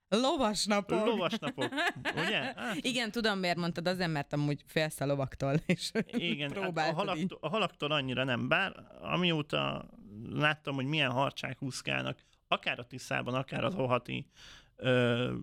Lovasnapok. 0.09 1.05
Lovasnapok, 1.05 1.69
ugye? 2.15 2.39
Hát, 2.55 2.75
Igen, 2.75 3.11
tudom, 3.11 3.39
miért 3.39 3.57
mondtad, 3.57 3.87
azért, 3.87 4.11
mert 4.11 4.33
amúgy 4.33 4.63
félsz 4.65 5.01
a 5.01 5.05
lovaktól, 5.05 5.53
és 5.65 5.91
igen, 6.05 6.49
hát 6.49 6.57
a, 6.57 6.61
próbáltad 6.61 6.93
így. 6.93 6.99
halaktól, 7.07 7.37
a 7.41 7.49
halaktól 7.49 7.91
annyira 7.91 8.23
nem, 8.23 8.47
bár 8.47 8.83
amióta 9.01 9.89
láttam, 10.29 10.75
hogy 10.75 10.85
milyen 10.85 11.11
harcsák 11.11 11.61
úszkálnak, 11.61 12.19
akár 12.47 12.79
a 12.79 12.87
Tiszában, 12.87 13.33
akár 13.33 13.63
az 13.63 13.75
Ohati 13.75 14.25
ö, 14.75 15.33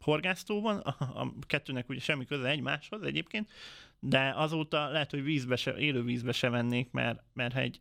horgásztóban, 0.00 0.78
a, 0.78 1.20
a 1.22 1.32
kettőnek 1.46 1.88
ugye 1.88 2.00
semmi 2.00 2.24
köze 2.24 2.48
egymáshoz 2.48 3.02
egyébként, 3.02 3.50
de 3.98 4.32
azóta 4.36 4.88
lehet, 4.88 5.10
hogy 5.10 5.22
vízbe 5.22 5.56
se, 5.56 5.76
élő 5.76 6.02
vízbe 6.02 6.32
se 6.32 6.48
vennék, 6.48 6.90
mert, 6.90 7.22
mert 7.32 7.52
ha 7.52 7.60
egy 7.60 7.80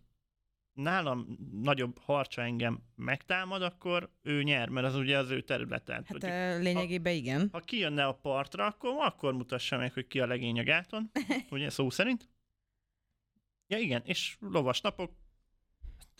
nálam 0.73 1.37
nagyobb 1.61 1.97
harcsa 1.99 2.41
engem 2.41 2.83
megtámad, 2.95 3.61
akkor 3.61 4.09
ő 4.21 4.43
nyer, 4.43 4.69
mert 4.69 4.87
az 4.87 4.95
ugye 4.95 5.17
az 5.17 5.29
ő 5.29 5.41
területe. 5.41 5.93
Hát 6.05 6.23
ö, 6.23 6.61
lényegében 6.61 7.13
igen. 7.13 7.49
ha 7.51 7.59
kijönne 7.59 8.05
a 8.05 8.13
partra, 8.13 8.65
akkor, 8.65 8.91
akkor 8.99 9.33
mutassa 9.33 9.77
meg, 9.77 9.93
hogy 9.93 10.07
ki 10.07 10.19
a 10.19 10.27
legény 10.27 10.59
a 10.59 10.63
gáton, 10.63 11.11
ugye 11.49 11.69
szó 11.69 11.89
szerint. 11.89 12.29
Ja 13.67 13.77
igen, 13.77 14.01
és 14.05 14.37
lovas 14.39 14.81
napok, 14.81 15.11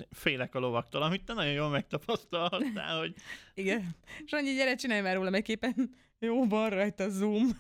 félek 0.10 0.56
a 0.56 0.60
lovaktól, 0.60 1.02
amit 1.02 1.24
te 1.24 1.34
nagyon 1.34 1.54
jól 1.54 1.70
megtapasztaltál, 1.70 3.00
hogy 3.00 3.16
Igen. 3.54 3.96
Sanyi, 4.26 4.54
gyere, 4.54 4.76
csinálj 4.76 5.02
már 5.02 5.16
róla 5.16 5.32
egy 5.32 5.44
képen. 5.44 5.96
Jó, 6.20 6.48
van 6.48 6.70
rajta 6.70 7.10
zoom. 7.10 7.48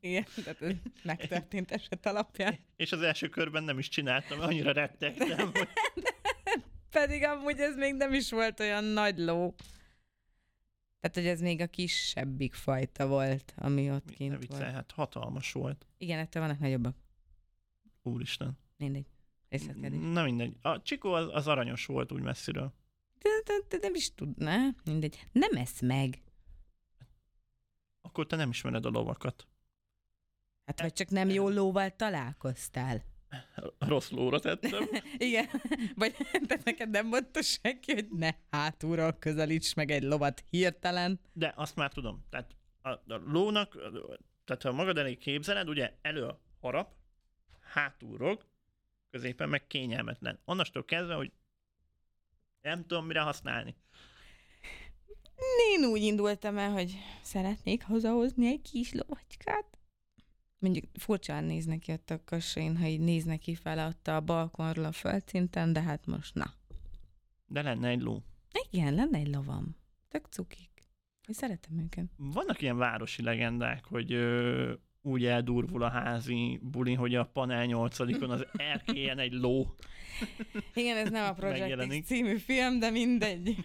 Igen, 0.00 0.24
tehát 0.44 0.62
ez 0.62 0.74
megtörtént 1.02 1.70
eset 1.70 2.06
alapján. 2.06 2.58
és 2.76 2.92
az 2.92 3.02
első 3.02 3.28
körben 3.28 3.62
nem 3.62 3.78
is 3.78 3.88
csináltam, 3.88 4.40
annyira 4.40 4.72
rettegtem, 4.72 5.50
hogy 5.52 5.68
Pedig 6.90 7.24
amúgy 7.24 7.58
ez 7.58 7.76
még 7.76 7.94
nem 7.94 8.12
is 8.14 8.30
volt 8.30 8.60
olyan 8.60 8.84
nagy 8.84 9.18
ló. 9.18 9.54
Tehát, 11.00 11.16
hogy 11.16 11.26
ez 11.26 11.40
még 11.40 11.60
a 11.60 11.66
kisebbik 11.66 12.54
fajta 12.54 13.06
volt, 13.06 13.54
ami 13.56 13.90
ott 13.90 14.04
ne 14.04 14.12
kint 14.14 14.38
viccelj, 14.38 14.60
volt. 14.60 14.72
hát 14.72 14.90
hatalmas 14.90 15.52
volt. 15.52 15.86
Igen, 15.98 16.18
ettől 16.18 16.42
vannak 16.42 16.58
nagyobbak. 16.58 16.96
Úristen. 18.02 18.58
Mindegy. 18.76 19.06
Részletkedés. 19.48 19.98
Na 20.02 20.22
mindegy. 20.22 20.56
A 20.62 20.82
Csikó 20.82 21.12
az, 21.12 21.28
az 21.32 21.46
aranyos 21.46 21.86
volt 21.86 22.12
úgy 22.12 22.22
messziről. 22.22 22.72
De, 23.18 23.30
de, 23.44 23.52
de 23.68 23.78
nem 23.80 23.94
is 23.94 24.14
tudná. 24.14 24.68
Mindegy. 24.84 25.26
Nem 25.32 25.56
esz 25.56 25.80
meg. 25.80 26.22
Akkor 28.00 28.26
te 28.26 28.36
nem 28.36 28.50
ismered 28.50 28.86
a 28.86 28.90
lovakat. 28.90 29.46
Hát 30.64 30.80
vagy 30.80 30.92
csak 30.92 31.08
nem 31.08 31.28
jó 31.28 31.48
lóval 31.48 31.96
találkoztál. 31.96 33.04
Rossz 33.78 34.10
lóra 34.10 34.38
tettem. 34.38 34.88
Igen. 35.18 35.46
Vagy 35.94 36.14
te 36.46 36.60
neked 36.64 36.90
nem 36.90 37.06
mondta 37.06 37.42
senki, 37.42 37.92
hogy 37.92 38.08
ne 38.10 38.30
hátulról 38.50 39.12
közelíts 39.12 39.74
meg 39.74 39.90
egy 39.90 40.02
lovat 40.02 40.44
hirtelen. 40.50 41.20
De 41.32 41.52
azt 41.56 41.76
már 41.76 41.92
tudom. 41.92 42.24
Tehát 42.30 42.56
a, 42.82 42.88
a 42.88 43.20
lónak, 43.26 43.76
tehát 44.44 44.62
ha 44.62 44.72
magad 44.72 44.98
elé 44.98 45.16
képzeled, 45.16 45.68
ugye 45.68 45.98
elő 46.02 46.24
a 46.24 46.40
harap, 46.60 46.94
hátul 47.60 48.16
rog, 48.16 48.44
középen 49.10 49.48
meg 49.48 49.66
kényelmetlen. 49.66 50.40
Onnastól 50.44 50.84
kezdve, 50.84 51.14
hogy 51.14 51.32
nem 52.62 52.86
tudom 52.86 53.06
mire 53.06 53.20
használni. 53.20 53.76
Én 55.72 55.84
úgy 55.84 56.02
indultam 56.02 56.58
el, 56.58 56.70
hogy 56.70 56.96
szeretnék 57.22 57.82
hazahozni 57.82 58.46
egy 58.46 58.62
kis 58.62 58.92
lovacskát. 58.92 59.78
Mondjuk 60.58 60.84
furcsán 60.98 61.44
néznek 61.44 61.78
ki 61.78 61.92
a 62.06 62.24
kösén, 62.24 62.76
ha 62.76 62.86
így 62.86 63.00
néznek 63.00 63.38
ki 63.38 63.54
fel 63.54 63.96
a 64.04 64.20
balkonról 64.20 64.84
a 64.84 64.92
földszinten, 64.92 65.72
de 65.72 65.82
hát 65.82 66.06
most 66.06 66.34
na. 66.34 66.54
De 67.46 67.62
lenne 67.62 67.88
egy 67.88 68.00
ló. 68.00 68.22
Igen, 68.70 68.94
lenne 68.94 69.18
egy 69.18 69.28
lovam. 69.28 69.76
Tök 70.08 70.26
cukik. 70.26 70.70
Én 71.28 71.34
szeretem 71.34 71.78
őket. 71.78 72.04
Vannak 72.16 72.62
ilyen 72.62 72.76
városi 72.76 73.22
legendák, 73.22 73.84
hogy 73.84 74.12
ö, 74.12 74.72
úgy 75.02 75.24
eldurvul 75.24 75.82
a 75.82 75.88
házi 75.88 76.60
buli, 76.62 76.94
hogy 76.94 77.14
a 77.14 77.24
panel 77.24 77.64
nyolcadikon 77.64 78.30
az 78.30 78.46
erkélyen 78.56 79.18
egy 79.18 79.32
ló. 79.32 79.74
Igen, 80.74 80.96
ez 80.96 81.10
nem 81.10 81.24
a 81.24 81.32
Project 81.32 81.60
Megjelenik. 81.60 82.02
X 82.02 82.08
című 82.08 82.36
film, 82.36 82.78
de 82.78 82.90
mindegy. 82.90 83.56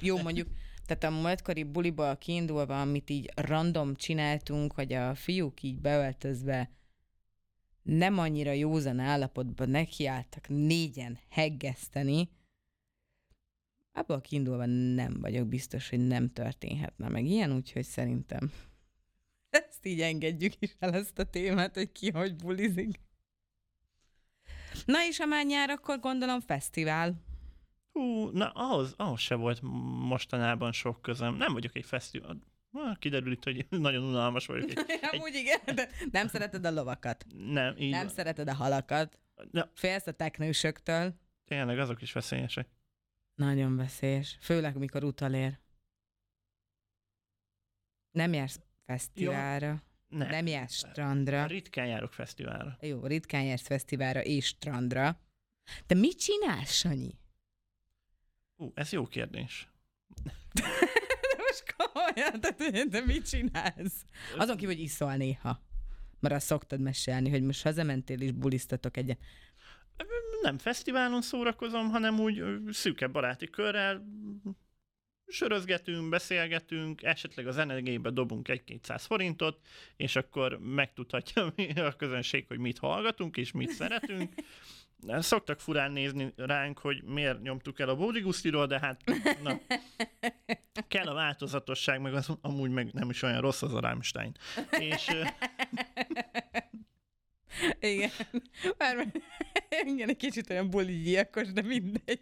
Jó, 0.00 0.22
mondjuk, 0.22 0.48
tehát 0.86 1.04
a 1.04 1.20
múltkori 1.20 1.62
buliból 1.62 2.16
kiindulva, 2.16 2.80
amit 2.80 3.10
így 3.10 3.30
random 3.34 3.94
csináltunk, 3.94 4.72
hogy 4.72 4.92
a 4.92 5.14
fiúk 5.14 5.62
így 5.62 5.80
beöltözve 5.80 6.70
nem 7.82 8.18
annyira 8.18 8.52
józan 8.52 8.98
állapotban 8.98 9.68
nekiálltak 9.68 10.48
négyen 10.48 11.18
heggeszteni, 11.28 12.28
abból 13.92 14.20
kiindulva 14.20 14.66
nem 14.94 15.20
vagyok 15.20 15.46
biztos, 15.46 15.88
hogy 15.88 16.06
nem 16.06 16.32
történhetne 16.32 17.08
meg 17.08 17.24
ilyen, 17.24 17.52
úgyhogy 17.52 17.84
szerintem 17.84 18.50
így 19.86 20.00
engedjük 20.00 20.52
is 20.58 20.76
el 20.78 20.94
ezt 20.94 21.18
a 21.18 21.24
témát, 21.24 21.74
hogy 21.74 21.92
ki 21.92 22.10
hogy 22.10 22.36
bulizik. 22.36 23.00
Na 24.84 25.04
és 25.08 25.18
a 25.20 25.26
már 25.26 25.46
nyár, 25.46 25.70
akkor 25.70 26.00
gondolom 26.00 26.40
fesztivál. 26.40 27.24
Hú, 27.92 28.28
na 28.28 28.48
ahhoz, 28.50 28.94
ahhoz 28.96 29.20
se 29.20 29.34
volt 29.34 29.60
mostanában 30.08 30.72
sok 30.72 31.02
közöm. 31.02 31.34
Nem 31.36 31.52
vagyok 31.52 31.76
egy 31.76 31.84
fesztivál. 31.84 32.38
Kiderül 32.98 33.32
itt, 33.32 33.44
hogy 33.44 33.66
nagyon 33.78 34.02
unalmas 34.04 34.46
vagyok. 34.46 34.70
Egy, 34.70 34.98
Amúgy 35.12 35.34
igen, 35.34 35.60
de 35.74 35.88
nem 36.10 36.28
szereted 36.28 36.64
a 36.64 36.70
lovakat. 36.70 37.26
nem, 37.34 37.76
így 37.78 37.90
Nem 37.90 38.06
van. 38.06 38.14
szereted 38.14 38.48
a 38.48 38.54
halakat. 38.54 39.18
Na, 39.50 39.70
Félsz 39.74 40.06
a 40.06 40.12
teknősöktől. 40.12 41.14
tényleg 41.44 41.78
azok 41.78 42.02
is 42.02 42.12
veszélyesek. 42.12 42.68
Nagyon 43.34 43.76
veszélyes. 43.76 44.36
Főleg, 44.40 44.76
mikor 44.78 45.04
utalér. 45.04 45.58
Nem 48.10 48.32
jársz 48.32 48.60
fesztiválra. 48.86 49.82
Nem. 50.08 50.28
Nem 50.28 50.46
jársz 50.46 50.74
strandra. 50.74 51.46
Ritkán 51.46 51.86
járok 51.86 52.12
fesztiválra. 52.12 52.76
Jó, 52.80 53.06
ritkán 53.06 53.42
jársz 53.42 53.66
fesztiválra 53.66 54.20
és 54.20 54.46
strandra. 54.46 55.20
De 55.86 55.94
mit 55.94 56.18
csinálsz, 56.18 56.72
Sanyi? 56.72 57.18
Ú, 58.56 58.72
ez 58.74 58.92
jó 58.92 59.06
kérdés. 59.06 59.68
De 60.52 60.62
most 61.46 61.74
komolyan, 61.76 62.40
tehát, 62.40 62.88
de 62.88 63.00
mit 63.00 63.28
csinálsz? 63.28 64.04
Azon 64.36 64.56
kívül, 64.56 64.74
hogy 64.74 64.82
iszol 64.82 65.14
néha. 65.14 65.64
Mert 66.20 66.34
azt 66.34 66.46
szoktad 66.46 66.80
mesélni, 66.80 67.30
hogy 67.30 67.42
most 67.42 67.62
hazamentél 67.62 68.20
és 68.20 68.32
bulisztatok 68.32 68.96
egyet. 68.96 69.18
Nem 70.42 70.58
fesztiválon 70.58 71.22
szórakozom, 71.22 71.90
hanem 71.90 72.20
úgy 72.20 72.38
ö, 72.38 72.56
szűkebb 72.70 73.12
baráti 73.12 73.50
körrel 73.50 74.04
sörözgetünk, 75.26 76.08
beszélgetünk, 76.08 77.02
esetleg 77.02 77.46
az 77.46 77.58
energiébe 77.58 78.10
dobunk 78.10 78.48
egy-kétszáz 78.48 79.04
forintot, 79.04 79.58
és 79.96 80.16
akkor 80.16 80.58
megtudhatja 80.58 81.52
a 81.90 81.96
közönség, 81.96 82.44
hogy 82.48 82.58
mit 82.58 82.78
hallgatunk 82.78 83.36
és 83.36 83.52
mit 83.52 83.70
szeretünk. 83.70 84.34
Szoktak 85.18 85.60
furán 85.60 85.92
nézni 85.92 86.32
ránk, 86.36 86.78
hogy 86.78 87.02
miért 87.02 87.42
nyomtuk 87.42 87.80
el 87.80 87.88
a 87.88 87.96
Bódigusztiról, 87.96 88.66
de 88.66 88.78
hát 88.78 89.00
na, 89.42 89.60
kell 90.88 91.06
a 91.06 91.14
változatosság, 91.14 92.00
meg 92.00 92.14
az, 92.14 92.28
amúgy 92.40 92.70
meg 92.70 92.92
nem 92.92 93.10
is 93.10 93.22
olyan 93.22 93.40
rossz 93.40 93.62
az 93.62 93.74
a 93.74 93.80
Rammstein. 93.80 94.32
És 94.78 95.10
Igen. 97.80 98.10
Már 98.78 99.12
igen, 99.84 100.08
egy 100.08 100.16
kicsit 100.16 100.50
olyan 100.50 100.70
buligyilkos, 100.70 101.52
de 101.52 101.62
mindegy. 101.62 102.20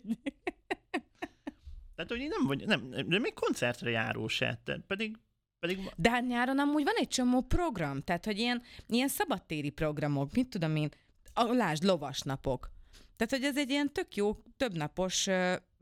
Tehát, 1.94 2.10
hogy 2.10 2.26
nem 2.28 2.46
vagy, 2.46 2.66
nem, 2.66 2.90
de 2.90 3.18
még 3.18 3.34
koncertre 3.34 3.90
járó 3.90 4.28
se, 4.28 4.60
pedig, 4.86 5.16
pedig 5.58 5.90
De 5.96 6.10
hát 6.10 6.26
nyáron 6.26 6.58
amúgy 6.58 6.84
van 6.84 6.94
egy 6.96 7.08
csomó 7.08 7.40
program, 7.40 8.02
tehát 8.02 8.24
hogy 8.24 8.38
ilyen, 8.38 8.62
ilyen 8.86 9.08
szabadtéri 9.08 9.70
programok, 9.70 10.32
mit 10.32 10.48
tudom 10.48 10.76
én, 10.76 10.88
a, 11.32 11.52
lásd, 11.52 11.82
lovasnapok. 11.82 12.70
Tehát, 13.16 13.32
hogy 13.32 13.44
ez 13.44 13.56
egy 13.56 13.70
ilyen 13.70 13.92
tök 13.92 14.16
jó, 14.16 14.42
többnapos 14.56 15.28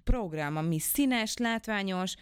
program, 0.05 0.57
ami 0.57 0.79
színes, 0.79 1.37
látványos, 1.37 2.15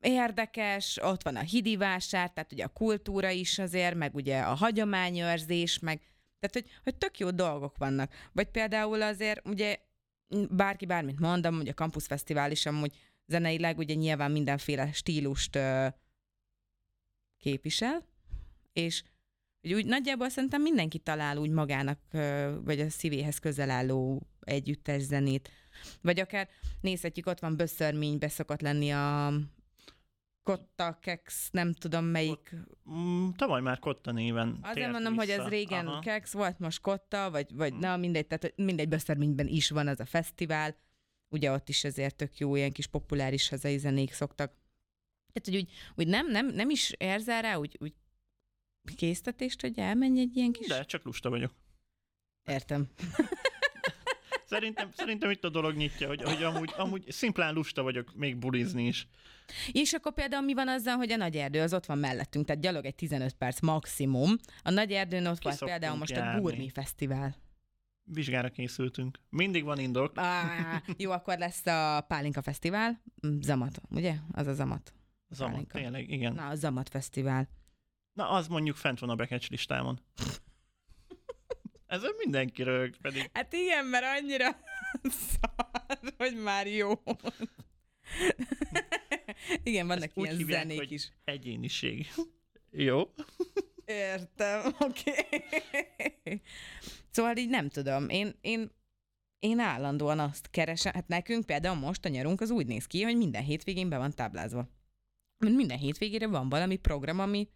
érdekes, 0.00 0.98
ott 1.02 1.22
van 1.22 1.36
a 1.36 1.40
hidi 1.40 1.76
vásár, 1.76 2.30
tehát 2.30 2.52
ugye 2.52 2.64
a 2.64 2.68
kultúra 2.68 3.30
is 3.30 3.58
azért, 3.58 3.94
meg 3.94 4.14
ugye 4.14 4.40
a 4.40 4.54
hagyományőrzés, 4.54 5.78
meg 5.78 6.00
tehát, 6.40 6.54
hogy, 6.54 6.80
hogy 6.84 6.96
tök 6.96 7.18
jó 7.18 7.30
dolgok 7.30 7.76
vannak. 7.76 8.12
Vagy 8.32 8.48
például 8.48 9.02
azért, 9.02 9.48
ugye 9.48 9.78
bárki 10.50 10.86
bármit 10.86 11.20
mondom, 11.20 11.58
ugye 11.58 11.70
a 11.70 11.74
Campus 11.74 12.06
Fesztivál 12.06 12.50
is 12.50 12.66
amúgy 12.66 12.96
zeneileg 13.26 13.78
ugye 13.78 13.94
nyilván 13.94 14.30
mindenféle 14.30 14.92
stílust 14.92 15.56
ö, 15.56 15.86
képvisel, 17.38 18.04
és 18.72 19.02
hogy 19.60 19.72
úgy 19.72 19.86
nagyjából 19.86 20.28
szerintem 20.28 20.62
mindenki 20.62 20.98
talál 20.98 21.36
úgy 21.36 21.50
magának, 21.50 21.98
vagy 22.64 22.80
a 22.80 22.90
szívéhez 22.90 23.38
közel 23.38 23.70
álló 23.70 24.22
együttes 24.40 25.02
zenét. 25.02 25.50
Vagy 26.00 26.20
akár 26.20 26.48
nézhetjük, 26.80 27.26
ott 27.26 27.40
van 27.40 27.56
Böszörménybe 27.56 28.28
szokott 28.28 28.60
lenni 28.60 28.90
a 28.90 29.32
Kotta, 30.42 30.98
Kex, 31.00 31.48
nem 31.50 31.72
tudom 31.72 32.04
melyik. 32.04 32.54
mm, 32.90 33.28
tavaly 33.30 33.60
már 33.60 33.78
Kotta 33.78 34.12
néven 34.12 34.58
Azért 34.62 34.90
mondom, 34.90 35.14
hogy 35.14 35.30
ez 35.30 35.36
vissza. 35.36 35.48
régen 35.48 35.86
Aha. 35.86 36.00
Kex 36.00 36.32
volt, 36.32 36.58
most 36.58 36.80
Kotta, 36.80 37.30
vagy, 37.30 37.54
vagy 37.54 37.72
Mhm. 37.72 37.80
na 37.80 37.96
mindegy, 37.96 38.26
tehát 38.26 38.56
mindegy 38.56 38.88
Böszörményben 38.88 39.46
is 39.46 39.70
van 39.70 39.88
az 39.88 40.00
a 40.00 40.04
fesztivál. 40.04 40.76
ugye 41.32 41.52
ott 41.52 41.68
is 41.68 41.84
ezért 41.84 42.16
tök 42.16 42.38
jó, 42.38 42.56
ilyen 42.56 42.72
kis 42.72 42.86
populáris 42.86 43.48
hazai 43.48 43.78
zenék 43.78 44.12
szoktak. 44.12 44.52
Tehát, 45.32 45.44
hogy 45.48 45.56
úgy, 45.56 45.70
úgy 45.96 46.06
nem, 46.08 46.30
nem, 46.30 46.46
nem 46.46 46.70
is 46.70 46.90
érzel 46.98 47.42
rá, 47.42 47.56
úgy, 47.56 47.76
úgy 47.80 47.94
késztetést, 48.96 49.60
hogy 49.60 49.78
elmenj 49.78 50.20
egy 50.20 50.36
ilyen 50.36 50.52
kis... 50.52 50.66
De 50.66 50.84
csak 50.84 51.04
lusta 51.04 51.30
vagyok. 51.30 51.52
Értem. 52.48 52.88
Szerintem, 54.50 54.90
szerintem 54.92 55.30
itt 55.30 55.44
a 55.44 55.48
dolog 55.48 55.76
nyitja, 55.76 56.08
hogy, 56.08 56.22
hogy 56.22 56.42
amúgy, 56.42 56.72
amúgy 56.76 57.04
szimplán 57.10 57.54
lusta 57.54 57.82
vagyok 57.82 58.14
még 58.14 58.36
bulizni 58.36 58.86
is. 58.86 59.06
És 59.72 59.92
akkor 59.92 60.12
például 60.12 60.44
mi 60.44 60.54
van 60.54 60.68
azzal, 60.68 60.96
hogy 60.96 61.12
a 61.12 61.16
nagy 61.16 61.36
erdő 61.36 61.60
az 61.60 61.74
ott 61.74 61.86
van 61.86 61.98
mellettünk, 61.98 62.46
tehát 62.46 62.62
gyalog 62.62 62.84
egy 62.84 62.94
15 62.94 63.32
perc 63.32 63.60
maximum. 63.60 64.36
A 64.62 64.70
nagy 64.70 64.92
erdőn 64.92 65.26
ott 65.26 65.42
volt 65.42 65.64
például 65.64 65.96
most 65.96 66.12
a 66.12 66.16
járni. 66.16 66.40
Gurmi 66.40 66.68
Fesztivál. 66.68 67.36
Vizsgára 68.02 68.48
készültünk. 68.48 69.18
Mindig 69.28 69.64
van 69.64 69.78
indok. 69.78 70.12
Á, 70.14 70.82
jó, 70.96 71.10
akkor 71.10 71.38
lesz 71.38 71.66
a 71.66 72.00
Pálinka 72.08 72.42
Fesztivál. 72.42 73.02
Mm, 73.26 73.40
Zamat, 73.40 73.80
ugye? 73.90 74.14
Az 74.32 74.46
a 74.46 74.52
Zamat. 74.52 74.92
Zaman, 75.28 75.52
Pálinka. 75.52 75.78
tényleg, 75.78 76.10
igen. 76.10 76.32
Na, 76.32 76.46
a 76.46 76.54
Zamat 76.54 76.88
Fesztivál. 76.88 77.48
Na, 78.12 78.28
az 78.30 78.48
mondjuk 78.48 78.76
fent 78.76 78.98
van 78.98 79.10
a 79.10 79.14
bekecs 79.14 79.48
listámon. 79.48 80.00
Ezen 81.90 82.14
mindenki 82.18 82.62
rög, 82.62 82.96
pedig 82.96 83.30
Hát 83.32 83.52
igen, 83.52 83.84
mert 83.86 84.04
annyira 84.18 84.56
szar, 85.28 85.98
hogy 86.16 86.36
már 86.36 86.66
jó. 86.66 86.92
igen, 89.62 89.86
vannak 89.86 90.02
Ezt 90.04 90.16
ilyen 90.16 90.36
hívják, 90.36 90.62
zenék 90.62 90.90
is. 90.90 91.12
egyéniség. 91.24 92.06
Jó. 92.70 93.14
Értem, 93.84 94.74
oké. 94.78 95.10
Okay. 95.10 96.42
Szóval 97.10 97.36
így 97.36 97.48
nem 97.48 97.68
tudom, 97.68 98.08
én, 98.08 98.34
én, 98.40 98.70
én 99.38 99.58
állandóan 99.58 100.18
azt 100.18 100.50
keresem, 100.50 100.92
hát 100.92 101.08
nekünk 101.08 101.46
például 101.46 101.76
most 101.76 102.04
a 102.04 102.08
nyarunk 102.08 102.40
az 102.40 102.50
úgy 102.50 102.66
néz 102.66 102.86
ki, 102.86 103.02
hogy 103.02 103.16
minden 103.16 103.42
hétvégén 103.42 103.88
be 103.88 103.98
van 103.98 104.14
táblázva. 104.14 104.68
Minden 105.38 105.78
hétvégére 105.78 106.26
van 106.26 106.48
valami 106.48 106.76
program, 106.76 107.18
ami, 107.18 107.48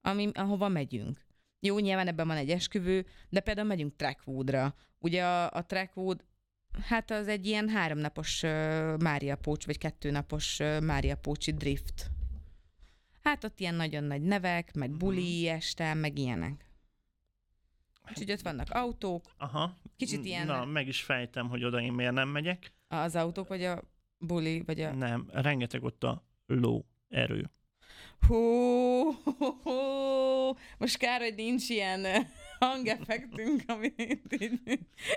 ami 0.00 0.30
ahova 0.32 0.68
megyünk. 0.68 1.24
Jó, 1.66 1.78
nyilván 1.78 2.06
ebben 2.08 2.26
van 2.26 2.36
egy 2.36 2.50
esküvő, 2.50 3.06
de 3.28 3.40
például 3.40 3.66
megyünk 3.66 3.96
Trackwoodra. 3.96 4.74
Ugye 4.98 5.24
a, 5.24 5.50
a 5.50 5.66
Trackwood, 5.66 6.24
hát 6.82 7.10
az 7.10 7.28
egy 7.28 7.46
ilyen 7.46 7.68
háromnapos 7.68 8.42
uh, 8.42 8.50
Mária 8.98 9.36
Pócs, 9.36 9.66
vagy 9.66 9.78
kettőnapos 9.78 10.58
uh, 10.60 10.80
Mária 10.80 11.16
Pócsi 11.16 11.52
drift. 11.52 12.10
Hát 13.22 13.44
ott 13.44 13.60
ilyen 13.60 13.74
nagyon 13.74 14.04
nagy 14.04 14.22
nevek, 14.22 14.74
meg 14.74 14.90
buli 14.96 15.48
este, 15.48 15.94
meg 15.94 16.18
ilyenek. 16.18 16.64
Úgyhogy 18.08 18.30
ott 18.32 18.40
vannak 18.40 18.70
autók, 18.70 19.24
Aha. 19.36 19.76
Kicsit 19.96 20.24
ilyen- 20.24 20.46
Na, 20.46 20.64
meg 20.64 20.86
is 20.88 21.02
fejtem, 21.02 21.48
hogy 21.48 21.64
oda 21.64 21.80
én 21.80 21.92
miért 21.92 22.12
nem 22.12 22.28
megyek. 22.28 22.72
az 22.88 23.16
autók, 23.16 23.48
vagy 23.48 23.64
a 23.64 23.82
buli, 24.18 24.62
vagy 24.66 24.80
a... 24.80 24.92
Nem, 24.94 25.28
rengeteg 25.32 25.82
ott 25.84 26.04
a 26.04 26.24
ló 26.46 26.86
erő. 27.08 27.50
Hú, 28.26 29.12
hú, 29.24 29.60
hú, 29.62 30.56
most 30.78 30.96
kár, 30.96 31.20
hogy 31.20 31.34
nincs 31.34 31.68
ilyen 31.68 32.30
hangeffektünk, 32.58 33.62
amit 33.66 34.02
így, 34.42 34.60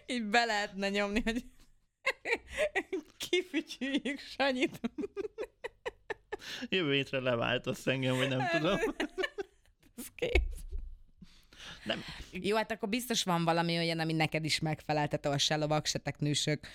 így 0.06 0.24
be 0.24 0.46
lehetne 0.46 0.90
nyomni, 0.90 1.22
hogy 1.24 1.46
kifütyüljük 3.18 4.20
Sanyit. 4.20 4.80
Jövő 6.70 6.94
hétre 6.94 7.20
leváltasz 7.20 7.88
engem, 7.88 8.18
vagy 8.18 8.30
nem 8.30 8.48
tudom. 8.52 8.80
Ez 9.98 10.06
kész. 10.16 10.42
Nem. 11.84 12.04
Jó, 12.32 12.56
hát 12.56 12.72
akkor 12.72 12.90
biztos 12.90 13.24
van 13.24 13.44
valami 13.44 13.78
olyan, 13.78 14.00
ami 14.00 14.14
neked 14.14 14.46
is 14.46 14.60
megfelel, 14.60 15.08
tehát 15.08 15.26
ahol 15.26 15.38
se 15.38 15.56
lovak, 15.56 15.86
se 15.86 16.00
teknősök. 16.00 16.68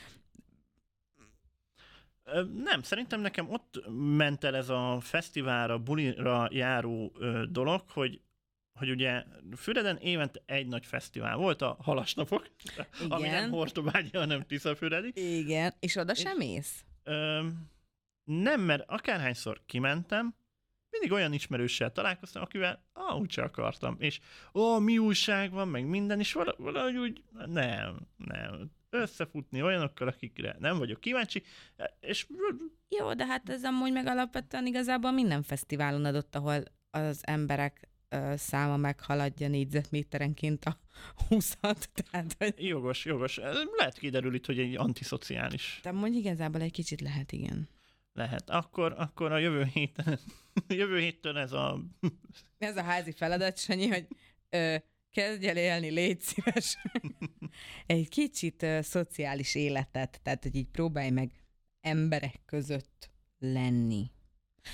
Nem, 2.65 2.83
szerintem 2.83 3.21
nekem 3.21 3.51
ott 3.51 3.85
ment 4.17 4.45
el 4.45 4.57
ez 4.57 4.69
a 4.69 4.99
fesztiválra, 5.01 5.79
bulira 5.79 6.49
járó 6.51 7.13
dolog, 7.51 7.83
hogy 7.89 8.21
hogy 8.79 8.91
ugye 8.91 9.25
Füreden 9.57 9.97
évente 9.97 10.43
egy 10.47 10.67
nagy 10.67 10.87
fesztivál 10.87 11.37
volt, 11.37 11.63
a 11.63 11.77
Halasnapok, 11.81 12.51
ami 13.09 13.27
Igen. 13.27 13.41
nem 13.43 13.51
Hortobágya, 13.51 14.19
hanem 14.19 14.43
Tiszafüredi. 14.47 15.39
Igen, 15.39 15.75
és 15.81 15.97
oda 15.97 16.15
sem 16.15 16.37
mész? 16.37 16.85
Ö, 17.05 17.47
nem, 18.25 18.61
mert 18.61 18.85
akárhányszor 18.87 19.61
kimentem, 19.67 20.35
mindig 20.91 21.13
olyan 21.13 21.33
ismerőssel 21.33 21.93
találkoztam, 21.93 22.43
akivel 22.43 22.85
ah, 22.93 23.21
úgyse 23.21 23.43
akartam. 23.43 23.97
És 23.99 24.21
ó, 24.55 24.79
mi 24.79 24.99
újság 24.99 25.51
van, 25.51 25.69
meg 25.69 25.87
minden, 25.87 26.19
és 26.19 26.33
vala- 26.33 26.59
valahogy 26.59 26.97
úgy, 26.97 27.23
nem, 27.47 28.07
nem. 28.17 28.71
Összefutni 28.95 29.63
olyanokkal, 29.63 30.09
akikre 30.09 30.57
nem 30.59 30.79
vagyok 30.79 31.01
kíváncsi, 31.01 31.43
és 32.01 32.27
Jó, 32.89 33.15
de 33.15 33.27
hát 33.27 33.49
ez 33.49 33.65
amúgy 33.65 33.93
meg 33.93 34.07
alapvetően 34.07 34.67
igazából 34.67 35.11
minden 35.11 35.43
fesztiválon 35.43 36.05
adott, 36.05 36.37
ahol 36.37 36.63
az 36.91 37.21
emberek 37.27 37.89
száma 38.35 38.77
meghaladja 38.77 39.49
négyzetméterenként 39.49 40.65
a 40.65 40.79
20-at, 41.31 41.85
tehát 41.95 42.35
hogy 42.39 42.55
jogos, 42.57 43.05
jogos. 43.05 43.37
Lehet 43.77 43.99
kiderül 43.99 44.35
itt, 44.35 44.47
hogy 44.47 44.59
egy 44.59 44.77
antiszociális 44.77 45.81
de 45.83 45.89
amúgy 45.89 46.15
igazából 46.15 46.61
egy 46.61 46.73
kicsit 46.73 47.01
lehet, 47.01 47.33
igen. 47.33 47.69
lehet. 48.13 48.51
Akkor, 48.51 48.95
akkor 48.97 49.33
a 49.33 49.39
jövő 49.39 49.65
héten, 49.65 50.19
jövő 50.69 50.99
héttől 50.99 51.39
ez 51.39 51.53
a 51.53 51.81
Ez 52.59 52.77
a 52.77 52.83
házi 52.83 53.13
feladat, 53.13 53.59
Sanyi, 53.59 53.89
hogy 53.89 54.07
ö, 54.51 54.77
kezdj 55.13 55.49
el 55.49 55.57
élni, 55.57 55.89
légy 55.89 56.21
szíves. 56.21 56.79
egy 57.87 58.09
kicsit 58.09 58.63
ö, 58.63 58.79
szociális 58.83 59.55
életet, 59.55 60.21
tehát 60.23 60.43
hogy 60.43 60.55
így 60.55 60.69
próbálj 60.69 61.11
meg 61.11 61.31
emberek 61.81 62.41
között 62.47 63.11
lenni. 63.39 64.11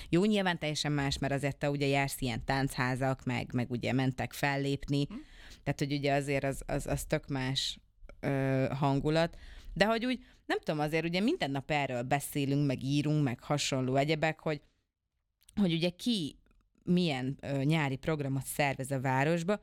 Jó, 0.09 0.25
nyilván 0.25 0.59
teljesen 0.59 0.93
más, 0.93 1.19
mert 1.19 1.33
azért 1.33 1.57
te 1.57 1.71
ugye 1.71 1.87
jársz 1.87 2.21
ilyen 2.21 2.45
táncházak, 2.45 3.25
meg, 3.25 3.53
meg 3.53 3.71
ugye 3.71 3.93
mentek 3.93 4.33
fellépni, 4.33 5.05
Hm. 5.05 5.15
tehát 5.63 5.79
hogy 5.79 5.93
ugye 5.93 6.13
azért 6.13 6.45
az, 6.45 6.63
az, 6.67 6.87
az 6.87 7.05
tök 7.05 7.27
más 7.27 7.79
ö, 8.21 8.67
hangulat, 8.71 9.37
de 9.75 9.85
hogy 9.85 10.07
úgy, 10.07 10.25
nem 10.47 10.59
tudom, 10.59 10.81
azért 10.81 11.05
ugye 11.05 11.21
minden 11.21 11.51
nap 11.51 11.71
erről 11.71 12.03
beszélünk, 12.03 12.67
meg 12.67 12.83
írunk, 12.83 13.23
meg 13.25 13.43
hasonló 13.43 13.97
egyebek, 13.97 14.41
hogy, 14.41 14.61
hogy 15.55 15.73
ugye 15.73 15.89
ki 15.89 16.39
milyen 16.83 17.39
ö, 17.41 17.63
nyári 17.63 17.97
programot 17.97 18.45
szervez 18.45 18.91
a 18.91 19.01
városba, 19.01 19.61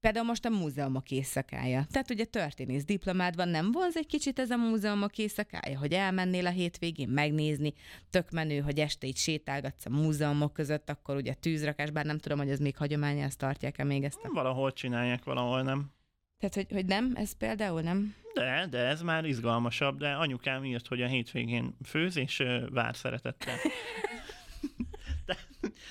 Például 0.00 0.26
most 0.26 0.44
a 0.44 0.50
múzeumok 0.50 1.10
éjszakája. 1.10 1.86
Tehát 1.90 2.10
ugye 2.10 2.24
történész 2.24 2.84
diplomád 2.84 3.36
van, 3.36 3.48
nem 3.48 3.72
vonz 3.72 3.96
egy 3.96 4.06
kicsit 4.06 4.38
ez 4.38 4.50
a 4.50 4.56
múzeumok 4.56 5.18
éjszakája, 5.18 5.78
hogy 5.78 5.92
elmennél 5.92 6.46
a 6.46 6.50
hétvégén 6.50 7.08
megnézni, 7.08 7.72
tök 8.10 8.30
menő, 8.30 8.60
hogy 8.60 8.78
este 8.78 9.06
így 9.06 9.16
sétálgatsz 9.16 9.86
a 9.86 9.90
múzeumok 9.90 10.52
között, 10.52 10.90
akkor 10.90 11.16
ugye 11.16 11.34
tűzrakás, 11.34 11.90
bár 11.90 12.04
nem 12.04 12.18
tudom, 12.18 12.38
hogy 12.38 12.50
ez 12.50 12.58
még 12.58 12.76
hagyománya, 12.76 13.24
ezt 13.24 13.38
tartják-e 13.38 13.84
még 13.84 14.04
ezt 14.04 14.18
a... 14.22 14.32
valahol 14.32 14.72
csinálják, 14.72 15.24
valahol 15.24 15.62
nem. 15.62 15.94
Tehát, 16.38 16.54
hogy, 16.54 16.66
hogy 16.70 16.86
nem, 16.86 17.12
ez 17.14 17.32
például 17.32 17.80
nem? 17.80 18.14
De, 18.34 18.66
de 18.70 18.78
ez 18.78 19.02
már 19.02 19.24
izgalmasabb, 19.24 19.98
de 19.98 20.12
anyukám 20.12 20.64
írt, 20.64 20.86
hogy 20.86 21.02
a 21.02 21.06
hétvégén 21.06 21.76
főz, 21.84 22.16
és 22.16 22.42
vár 22.70 22.96
szeretettel. 22.96 23.54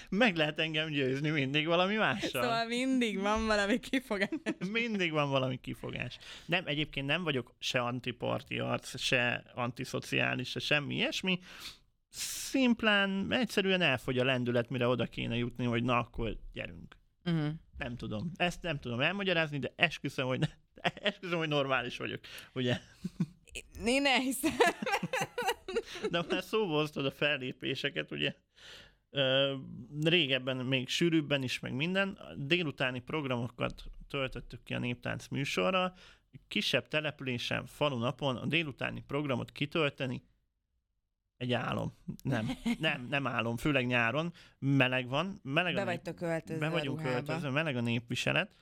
Meg 0.10 0.36
lehet 0.36 0.60
engem 0.60 0.90
győzni 0.90 1.30
mindig 1.30 1.68
valami 1.68 1.96
mással. 1.96 2.42
Szóval 2.42 2.66
mindig 2.66 3.20
van 3.20 3.46
valami 3.46 3.80
kifogás. 3.80 4.30
Mindig 4.72 5.12
van 5.12 5.30
valami 5.30 5.60
kifogás. 5.60 6.18
Nem, 6.46 6.64
egyébként 6.68 7.08
nem 7.08 7.24
vagyok 7.24 7.56
se 7.60 7.80
antiparti 7.80 8.60
arc, 8.60 9.00
se 9.00 9.44
antiszociális, 9.56 10.50
se 10.50 10.60
semmi 10.60 10.96
ilyesmi. 10.96 11.40
Szimplán, 12.10 13.34
egyszerűen 13.34 13.82
elfogy 13.82 14.18
a 14.18 14.24
lendület, 14.24 14.70
mire 14.70 14.88
oda 14.88 15.06
kéne 15.06 15.36
jutni, 15.36 15.66
hogy 15.66 15.84
na, 15.84 15.98
akkor 15.98 16.38
gyerünk. 16.54 16.98
Uh-huh. 17.26 17.50
Nem 17.78 17.96
tudom. 17.96 18.32
Ezt 18.36 18.62
nem 18.62 18.80
tudom 18.80 19.00
elmagyarázni, 19.00 19.60
de 19.60 19.74
esküszöm, 19.76 20.28
hogy, 20.28 20.50
esküszöm, 20.84 21.38
hogy 21.38 21.48
normális 21.48 21.98
vagyok. 21.98 22.20
Ugye? 22.54 22.80
Én 23.86 24.02
ne 24.02 24.20
hiszem. 24.20 24.56
De 26.12 26.24
már 26.30 26.44
szóba 26.44 26.74
hoztad 26.74 27.06
a 27.06 27.12
fellépéseket, 27.12 28.12
ugye? 28.12 28.36
Régebben, 30.04 30.58
még 30.58 30.88
sűrűbben 30.88 31.44
is, 31.44 31.60
meg 31.60 31.74
minden. 31.74 32.10
A 32.10 32.36
délutáni 32.36 33.00
programokat 33.00 33.84
töltöttük 34.08 34.64
ki 34.64 34.74
a 34.74 34.80
néptánc 34.80 35.28
műsorra. 35.28 35.94
Kisebb 36.48 36.88
településen, 36.88 37.66
falunapon 37.66 38.36
a 38.36 38.46
délutáni 38.46 39.04
programot 39.08 39.52
kitölteni 39.52 40.24
egy 41.38 41.54
álom. 41.54 41.94
Nem, 42.24 42.50
nem, 42.80 43.08
nem 43.10 43.28
álom, 43.28 43.58
főleg 43.58 43.86
nyáron. 43.86 44.34
Meleg 44.60 45.08
van. 45.08 45.40
Meleg 45.44 45.74
a 45.74 45.76
Be 45.76 45.84
nép- 45.84 46.04
vagytok 46.04 46.22
öltözve 46.22 46.68
be 46.68 46.74
vagyunk 46.74 47.00
a 47.00 47.04
költözve, 47.04 47.50
meleg 47.50 47.76
a 47.76 47.82
népviselet. 47.82 48.56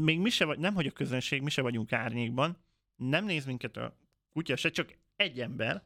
Még 0.00 0.18
mi 0.20 0.30
se 0.30 0.44
vagy, 0.44 0.58
nem 0.58 0.74
hogy 0.74 0.86
a 0.86 0.90
közönség, 0.90 1.42
mi 1.42 1.50
se 1.50 1.62
vagyunk 1.62 1.92
árnyékban. 1.92 2.56
Nem 2.96 3.24
néz 3.24 3.44
minket 3.44 3.76
a 3.76 3.96
kutya 4.32 4.56
se, 4.56 4.70
csak 4.70 4.98
egy 5.16 5.40
ember, 5.40 5.82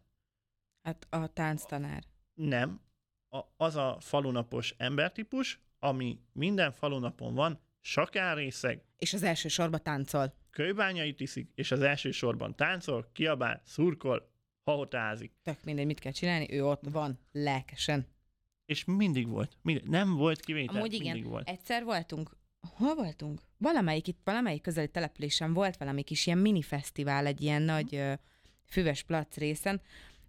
Hát 0.82 1.06
a 1.10 1.26
tánctanár. 1.26 2.02
Nem, 2.34 2.80
a, 3.28 3.40
az 3.56 3.76
a 3.76 3.96
falunapos 4.00 4.74
embertípus, 4.76 5.60
ami 5.78 6.18
minden 6.32 6.72
falunapon 6.72 7.34
van, 7.34 7.60
sakárrészeg, 7.80 8.82
És 8.98 9.12
az 9.12 9.22
első 9.22 9.48
sorba 9.48 9.78
táncol. 9.78 10.34
kőbányait 10.50 11.20
iszik, 11.20 11.50
és 11.54 11.70
az 11.70 11.80
első 11.80 12.10
sorban 12.10 12.54
táncol, 12.56 13.10
kiabál, 13.12 13.62
szurkol, 13.64 14.32
hahotázik. 14.64 15.32
Tök 15.42 15.64
mindegy, 15.64 15.86
mit 15.86 15.98
kell 16.00 16.12
csinálni, 16.12 16.52
ő 16.52 16.64
ott 16.66 16.82
van, 16.90 17.18
lelkesen. 17.32 18.06
És 18.66 18.84
mindig 18.84 19.28
volt. 19.28 19.56
Mindig. 19.62 19.88
Nem 19.88 20.16
volt 20.16 20.40
kivétel. 20.40 20.76
Amúgy 20.76 20.92
igen, 20.92 21.12
Mindig 21.12 21.30
volt. 21.30 21.48
egyszer 21.48 21.84
voltunk, 21.84 22.36
hol 22.76 22.94
voltunk? 22.94 23.40
Valamelyik 23.58 24.08
itt, 24.08 24.18
valamelyik 24.24 24.62
közeli 24.62 24.88
településen 24.88 25.52
volt 25.52 25.76
valami 25.76 26.02
kis 26.02 26.26
ilyen 26.26 26.38
mini 26.38 26.62
fesztivál, 26.62 27.26
egy 27.26 27.40
ilyen 27.40 27.62
nagy 27.62 27.94
ö, 27.94 28.12
füves 28.66 29.02
plac 29.02 29.36
részen, 29.36 29.80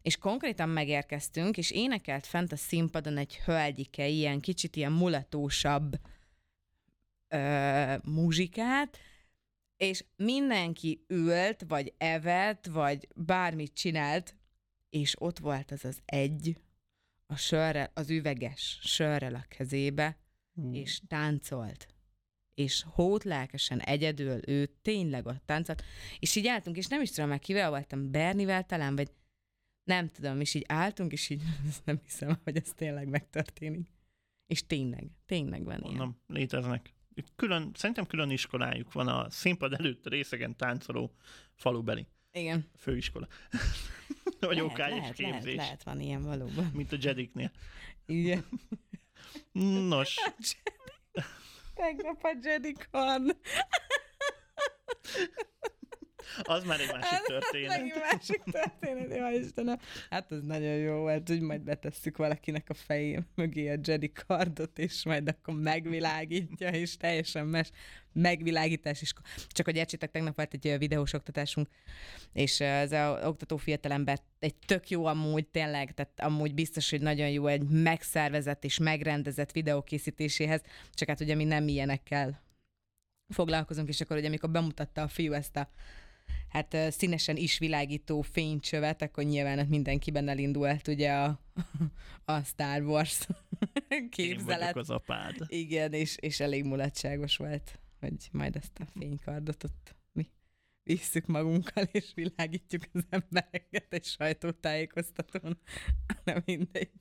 és 0.06 0.18
konkrétan 0.18 0.70
megérkeztünk, 0.70 1.58
és 1.58 1.72
énekelt 1.72 2.26
fent 2.26 2.52
a 2.52 2.56
színpadon 2.56 3.18
egy 3.18 3.36
hölgyike, 3.36 4.08
ilyen 4.08 4.40
kicsit 4.40 4.76
ilyen 4.76 4.92
mulatósabb 4.92 6.00
ö, 7.28 7.96
muzsikát, 8.04 8.98
és 9.78 10.04
mindenki 10.16 11.06
ült, 11.08 11.64
vagy 11.68 11.94
evett, 11.98 12.66
vagy 12.66 13.08
bármit 13.16 13.74
csinált, 13.74 14.36
és 14.90 15.22
ott 15.22 15.40
volt 15.40 15.72
az 15.72 15.86
az 15.86 16.00
egy, 16.06 16.58
a 17.26 17.36
sörrel, 17.36 17.92
az 17.94 18.10
üveges 18.10 18.80
sörrel 18.82 19.36
a 19.36 19.46
kezébe, 19.48 20.18
Hú. 20.54 20.74
és 20.74 21.02
táncolt. 21.08 21.88
És 22.54 22.86
hót 22.90 23.24
lelkesen 23.24 23.80
egyedül 23.80 24.50
ő 24.50 24.66
tényleg 24.82 25.26
ott 25.26 25.46
táncolt. 25.46 25.84
És 26.20 26.36
így 26.36 26.48
álltunk, 26.48 26.78
és 26.78 26.88
nem 26.88 27.02
is 27.02 27.10
tudom 27.10 27.30
már 27.30 27.40
kivel 27.40 27.70
voltam, 27.70 28.12
Bernivel 28.12 28.64
talán, 28.64 28.96
vagy 28.96 29.12
nem 29.86 30.10
tudom, 30.10 30.40
és 30.40 30.54
így 30.54 30.66
álltunk, 30.68 31.12
és 31.12 31.30
így 31.30 31.42
nem 31.86 32.00
hiszem, 32.04 32.40
hogy 32.44 32.56
ez 32.56 32.74
tényleg 32.76 33.08
megtörténik. 33.08 33.94
És 34.48 34.66
tényleg, 34.66 35.10
tényleg 35.26 35.64
van 35.64 35.80
ilyen. 35.80 35.90
Mondom, 35.90 36.22
léteznek. 36.28 36.94
Itt 37.14 37.28
Külön, 37.36 37.72
szerintem 37.74 38.06
külön 38.06 38.30
iskolájuk 38.30 38.94
van 38.94 39.08
a 39.08 39.30
színpad 39.30 39.74
előtt 39.74 40.08
részegen 40.08 40.56
táncoló 40.56 41.16
falubeli 41.54 42.08
Igen. 42.32 42.70
főiskola. 42.78 43.28
Vagy 44.40 44.60
OK 44.60 44.72
és 44.72 44.78
lehet, 44.78 45.14
képzés. 45.14 45.26
lehet, 45.26 45.56
lehet, 45.56 45.84
van 45.84 46.00
ilyen 46.00 46.24
valóban. 46.24 46.72
Mint 46.74 46.92
a 46.92 46.98
Jediknél. 47.00 47.52
Igen. 48.06 48.46
Nos, 49.90 50.16
Tegnap 51.74 52.24
a 52.24 52.38
Jedikon. 52.42 53.32
az 56.56 56.64
már 56.64 56.80
egy 56.80 56.92
másik 56.92 57.22
történet. 57.26 57.78
Megint 57.78 58.00
másik 58.12 58.44
történet, 58.44 59.18
jó 59.18 59.40
Istenem. 59.40 59.80
Hát 60.10 60.32
az 60.32 60.42
nagyon 60.42 60.76
jó 60.76 61.00
volt, 61.00 61.28
hogy 61.28 61.42
majd 61.42 61.62
betesszük 61.62 62.18
valakinek 62.18 62.70
a 62.70 62.74
fejé 62.74 63.20
mögé 63.36 63.70
a 63.70 63.80
Jedi 63.84 64.12
kardot, 64.12 64.80
és 64.80 65.06
majd 65.06 65.28
akkor 65.28 65.54
megvilágítja, 65.54 66.70
és 66.70 66.98
teljesen 66.98 67.46
mes 67.46 67.72
megvilágítás 68.14 69.02
is. 69.02 69.14
Csak 69.48 69.66
hogy 69.66 69.76
értsétek, 69.76 70.12
tegnap 70.12 70.36
volt 70.36 70.54
egy 70.54 70.78
videós 70.78 71.14
oktatásunk, 71.14 71.68
és 72.34 72.60
az 72.60 72.92
a 72.92 73.20
oktató 73.24 73.58
fiatalember 73.58 74.20
egy 74.40 74.56
tök 74.66 74.90
jó 74.90 75.06
amúgy 75.06 75.48
tényleg, 75.48 75.94
tehát 75.94 76.20
amúgy 76.20 76.54
biztos, 76.54 76.90
hogy 76.90 77.02
nagyon 77.02 77.30
jó 77.30 77.48
egy 77.48 77.64
megszervezett 77.64 78.64
és 78.64 78.78
megrendezett 78.78 79.52
videókészítéséhez, 79.52 80.62
csak 80.94 81.08
hát 81.08 81.22
ugye 81.22 81.36
mi 81.36 81.44
nem 81.44 81.68
ilyenekkel 81.68 82.44
foglalkozunk, 83.34 83.88
és 83.88 84.02
akkor 84.02 84.18
ugye 84.18 84.28
amikor 84.28 84.50
bemutatta 84.50 85.02
a 85.02 85.08
fiú 85.08 85.34
ezt 85.34 85.56
a 85.56 85.70
hát 86.50 86.78
színesen 86.92 87.36
is 87.36 87.58
világító 87.58 88.22
fénycsövet, 88.22 89.02
akkor 89.02 89.24
nyilván 89.24 89.58
hát 89.58 89.70
mindenkiben 89.70 90.28
elindult 90.28 90.88
ugye 90.88 91.12
a, 91.12 91.40
a 92.34 92.44
Star 92.44 92.82
Wars 92.82 93.28
Én 93.88 94.10
képzelet. 94.10 94.60
vagyok 94.60 94.76
az 94.76 94.90
apád. 94.90 95.36
Igen, 95.48 95.94
és, 95.94 96.16
és 96.20 96.40
elég 96.40 96.64
mulatságos 96.64 97.38
volt, 97.38 97.80
hogy 98.00 98.30
majd 98.32 98.56
ezt 98.56 98.80
a 98.80 98.86
fénykardot 99.00 99.64
ott 99.64 99.96
mi 100.12 100.30
visszük 100.84 101.26
magunkkal, 101.26 101.84
és 101.92 102.12
világítjuk 102.14 102.84
az 102.94 103.04
embereket 103.10 103.94
egy 103.94 104.06
sajtótájékoztatón. 104.06 105.58
Nem 106.24 106.42
mindegy. 106.46 106.92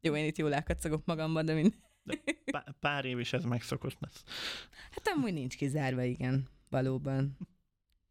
Jó, 0.00 0.16
én 0.16 0.24
itt 0.24 0.38
jól 0.38 0.54
elkacagok 0.54 1.04
magamban, 1.04 1.44
de 1.44 1.54
mindegy. 1.54 1.82
Pá- 2.44 2.74
pár 2.80 3.04
év 3.04 3.18
is 3.18 3.32
ez 3.32 3.44
megszokott 3.44 3.96
lesz. 4.00 4.22
Hát 4.90 5.08
amúgy 5.16 5.32
nincs 5.32 5.56
kizárva, 5.56 6.02
igen, 6.02 6.48
valóban. 6.68 7.36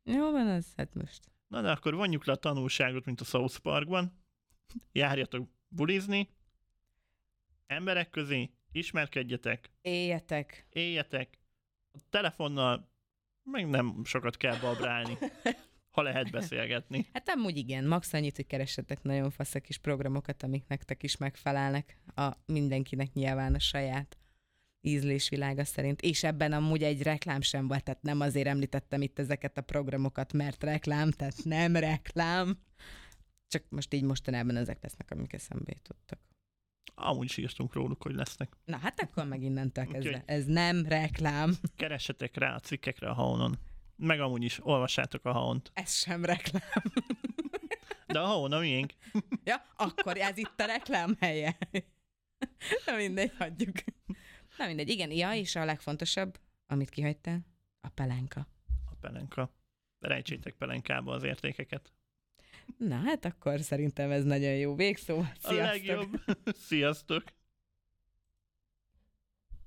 Jó 0.04 0.32
van 0.32 0.48
az, 0.48 0.74
hát 0.76 0.94
most. 0.94 1.32
Na 1.48 1.62
de 1.62 1.72
akkor 1.72 1.94
vonjuk 1.94 2.26
le 2.26 2.34
a 2.34 2.36
tanulságot, 2.36 3.06
mint 3.06 3.22
a 3.22 3.24
South 3.24 3.58
Parkban. 3.58 4.22
Járjatok 4.92 5.50
bulizni, 5.68 6.30
emberek 7.68 8.10
közé, 8.10 8.52
ismerkedjetek, 8.72 9.72
Éljetek. 9.82 10.66
éljetek, 10.70 11.39
a 11.92 12.00
telefonnal 12.10 12.92
meg 13.44 13.70
nem 13.70 14.04
sokat 14.04 14.38
kell 14.38 14.60
babrálni, 14.60 15.18
ha 15.89 16.02
lehet 16.02 16.32
beszélgetni. 16.32 17.06
Hát 17.13 17.30
amúgy 17.30 17.58
igen, 17.58 17.86
max 17.86 18.13
annyit, 18.13 18.36
hogy 18.36 18.48
keressetek 18.48 19.04
nagyon 19.04 19.30
fasz 19.30 19.54
kis 19.62 19.78
programokat, 19.78 20.44
amik 20.44 20.68
nektek 20.68 21.04
is 21.04 21.18
megfelelnek, 21.18 21.98
a 22.16 22.32
mindenkinek 22.46 23.13
nyilván 23.13 23.54
a 23.54 23.60
saját 23.60 24.18
ízlésvilága 24.86 25.63
szerint. 25.65 26.02
És 26.02 26.24
ebben 26.24 26.52
amúgy 26.52 26.84
egy 26.84 27.02
reklám 27.02 27.41
sem 27.41 27.67
volt, 27.67 27.84
tehát 27.84 28.02
nem 28.02 28.19
azért 28.19 28.48
említettem 28.48 29.02
itt 29.02 29.19
ezeket 29.19 29.58
a 29.58 29.62
programokat, 29.62 30.34
mert 30.34 30.63
reklám, 30.63 31.12
tehát 31.12 31.43
nem 31.43 31.76
reklám. 31.76 32.58
Csak 33.48 33.63
most 33.69 33.93
így 33.93 34.04
mostanában 34.04 34.56
ezek 34.56 34.78
lesznek, 34.82 35.12
amik 35.12 35.34
eszembe 35.34 35.72
jutottak. 35.76 36.19
Amúgy 36.96 37.26
is 37.26 37.38
írtunk 37.38 37.74
róluk, 37.74 38.04
hogy 38.04 38.15
lesznek. 38.15 38.54
Na 38.65 38.78
hát 38.78 39.00
akkor 39.02 39.26
meg 39.28 39.41
innentől 39.43 39.86
kezdve. 39.86 40.10
Úgyhogy- 40.10 40.24
Ez 40.30 40.46
nem 40.46 40.86
reklám. 40.86 41.56
Keressetek 41.76 42.38
rá 42.38 42.56
a 42.56 42.60
cikkekre 42.60 43.10
a 43.10 43.13
haonon. 43.13 43.60
Meg 43.96 44.19
amúgy 44.19 44.43
is 44.43 44.65
olvassátok 44.65 45.26
a 45.26 45.32
haont. 45.32 45.72
Ez 45.74 45.93
sem 45.93 46.26
reklám. 46.26 46.62
De 48.08 48.19
a 48.19 48.26
haon 48.26 48.52
a 48.52 48.60
miénk. 48.60 48.93
Ja, 49.43 49.65
akkor 49.76 50.17
ez 50.17 50.38
itt 50.38 50.60
a 50.60 50.65
reklám 50.65 51.15
helye. 51.19 51.58
Na 52.86 52.96
mindegy, 52.96 53.32
hagyjuk. 53.38 53.76
Na 54.58 54.66
mindegy, 54.66 54.89
igen, 54.89 55.12
ja, 55.12 55.34
és 55.34 55.56
a 55.56 55.66
legfontosabb, 55.66 56.39
amit 56.68 56.89
kihagytál, 56.89 57.39
a 57.82 57.89
pelenka. 57.89 58.48
A 58.86 58.96
pelenka. 59.00 59.54
Rejtsétek 60.00 60.54
pelenkába 60.54 61.13
az 61.13 61.24
értékeket. 61.24 61.94
Na 62.78 62.96
hát 62.96 63.26
akkor 63.26 63.60
szerintem 63.60 64.12
ez 64.12 64.24
nagyon 64.24 64.56
jó 64.56 64.76
végszó. 64.76 65.20
A 65.20 65.26
Sziasztok! 65.39 65.72
legjobb. 65.72 66.22
Sziasztok! 66.68 67.24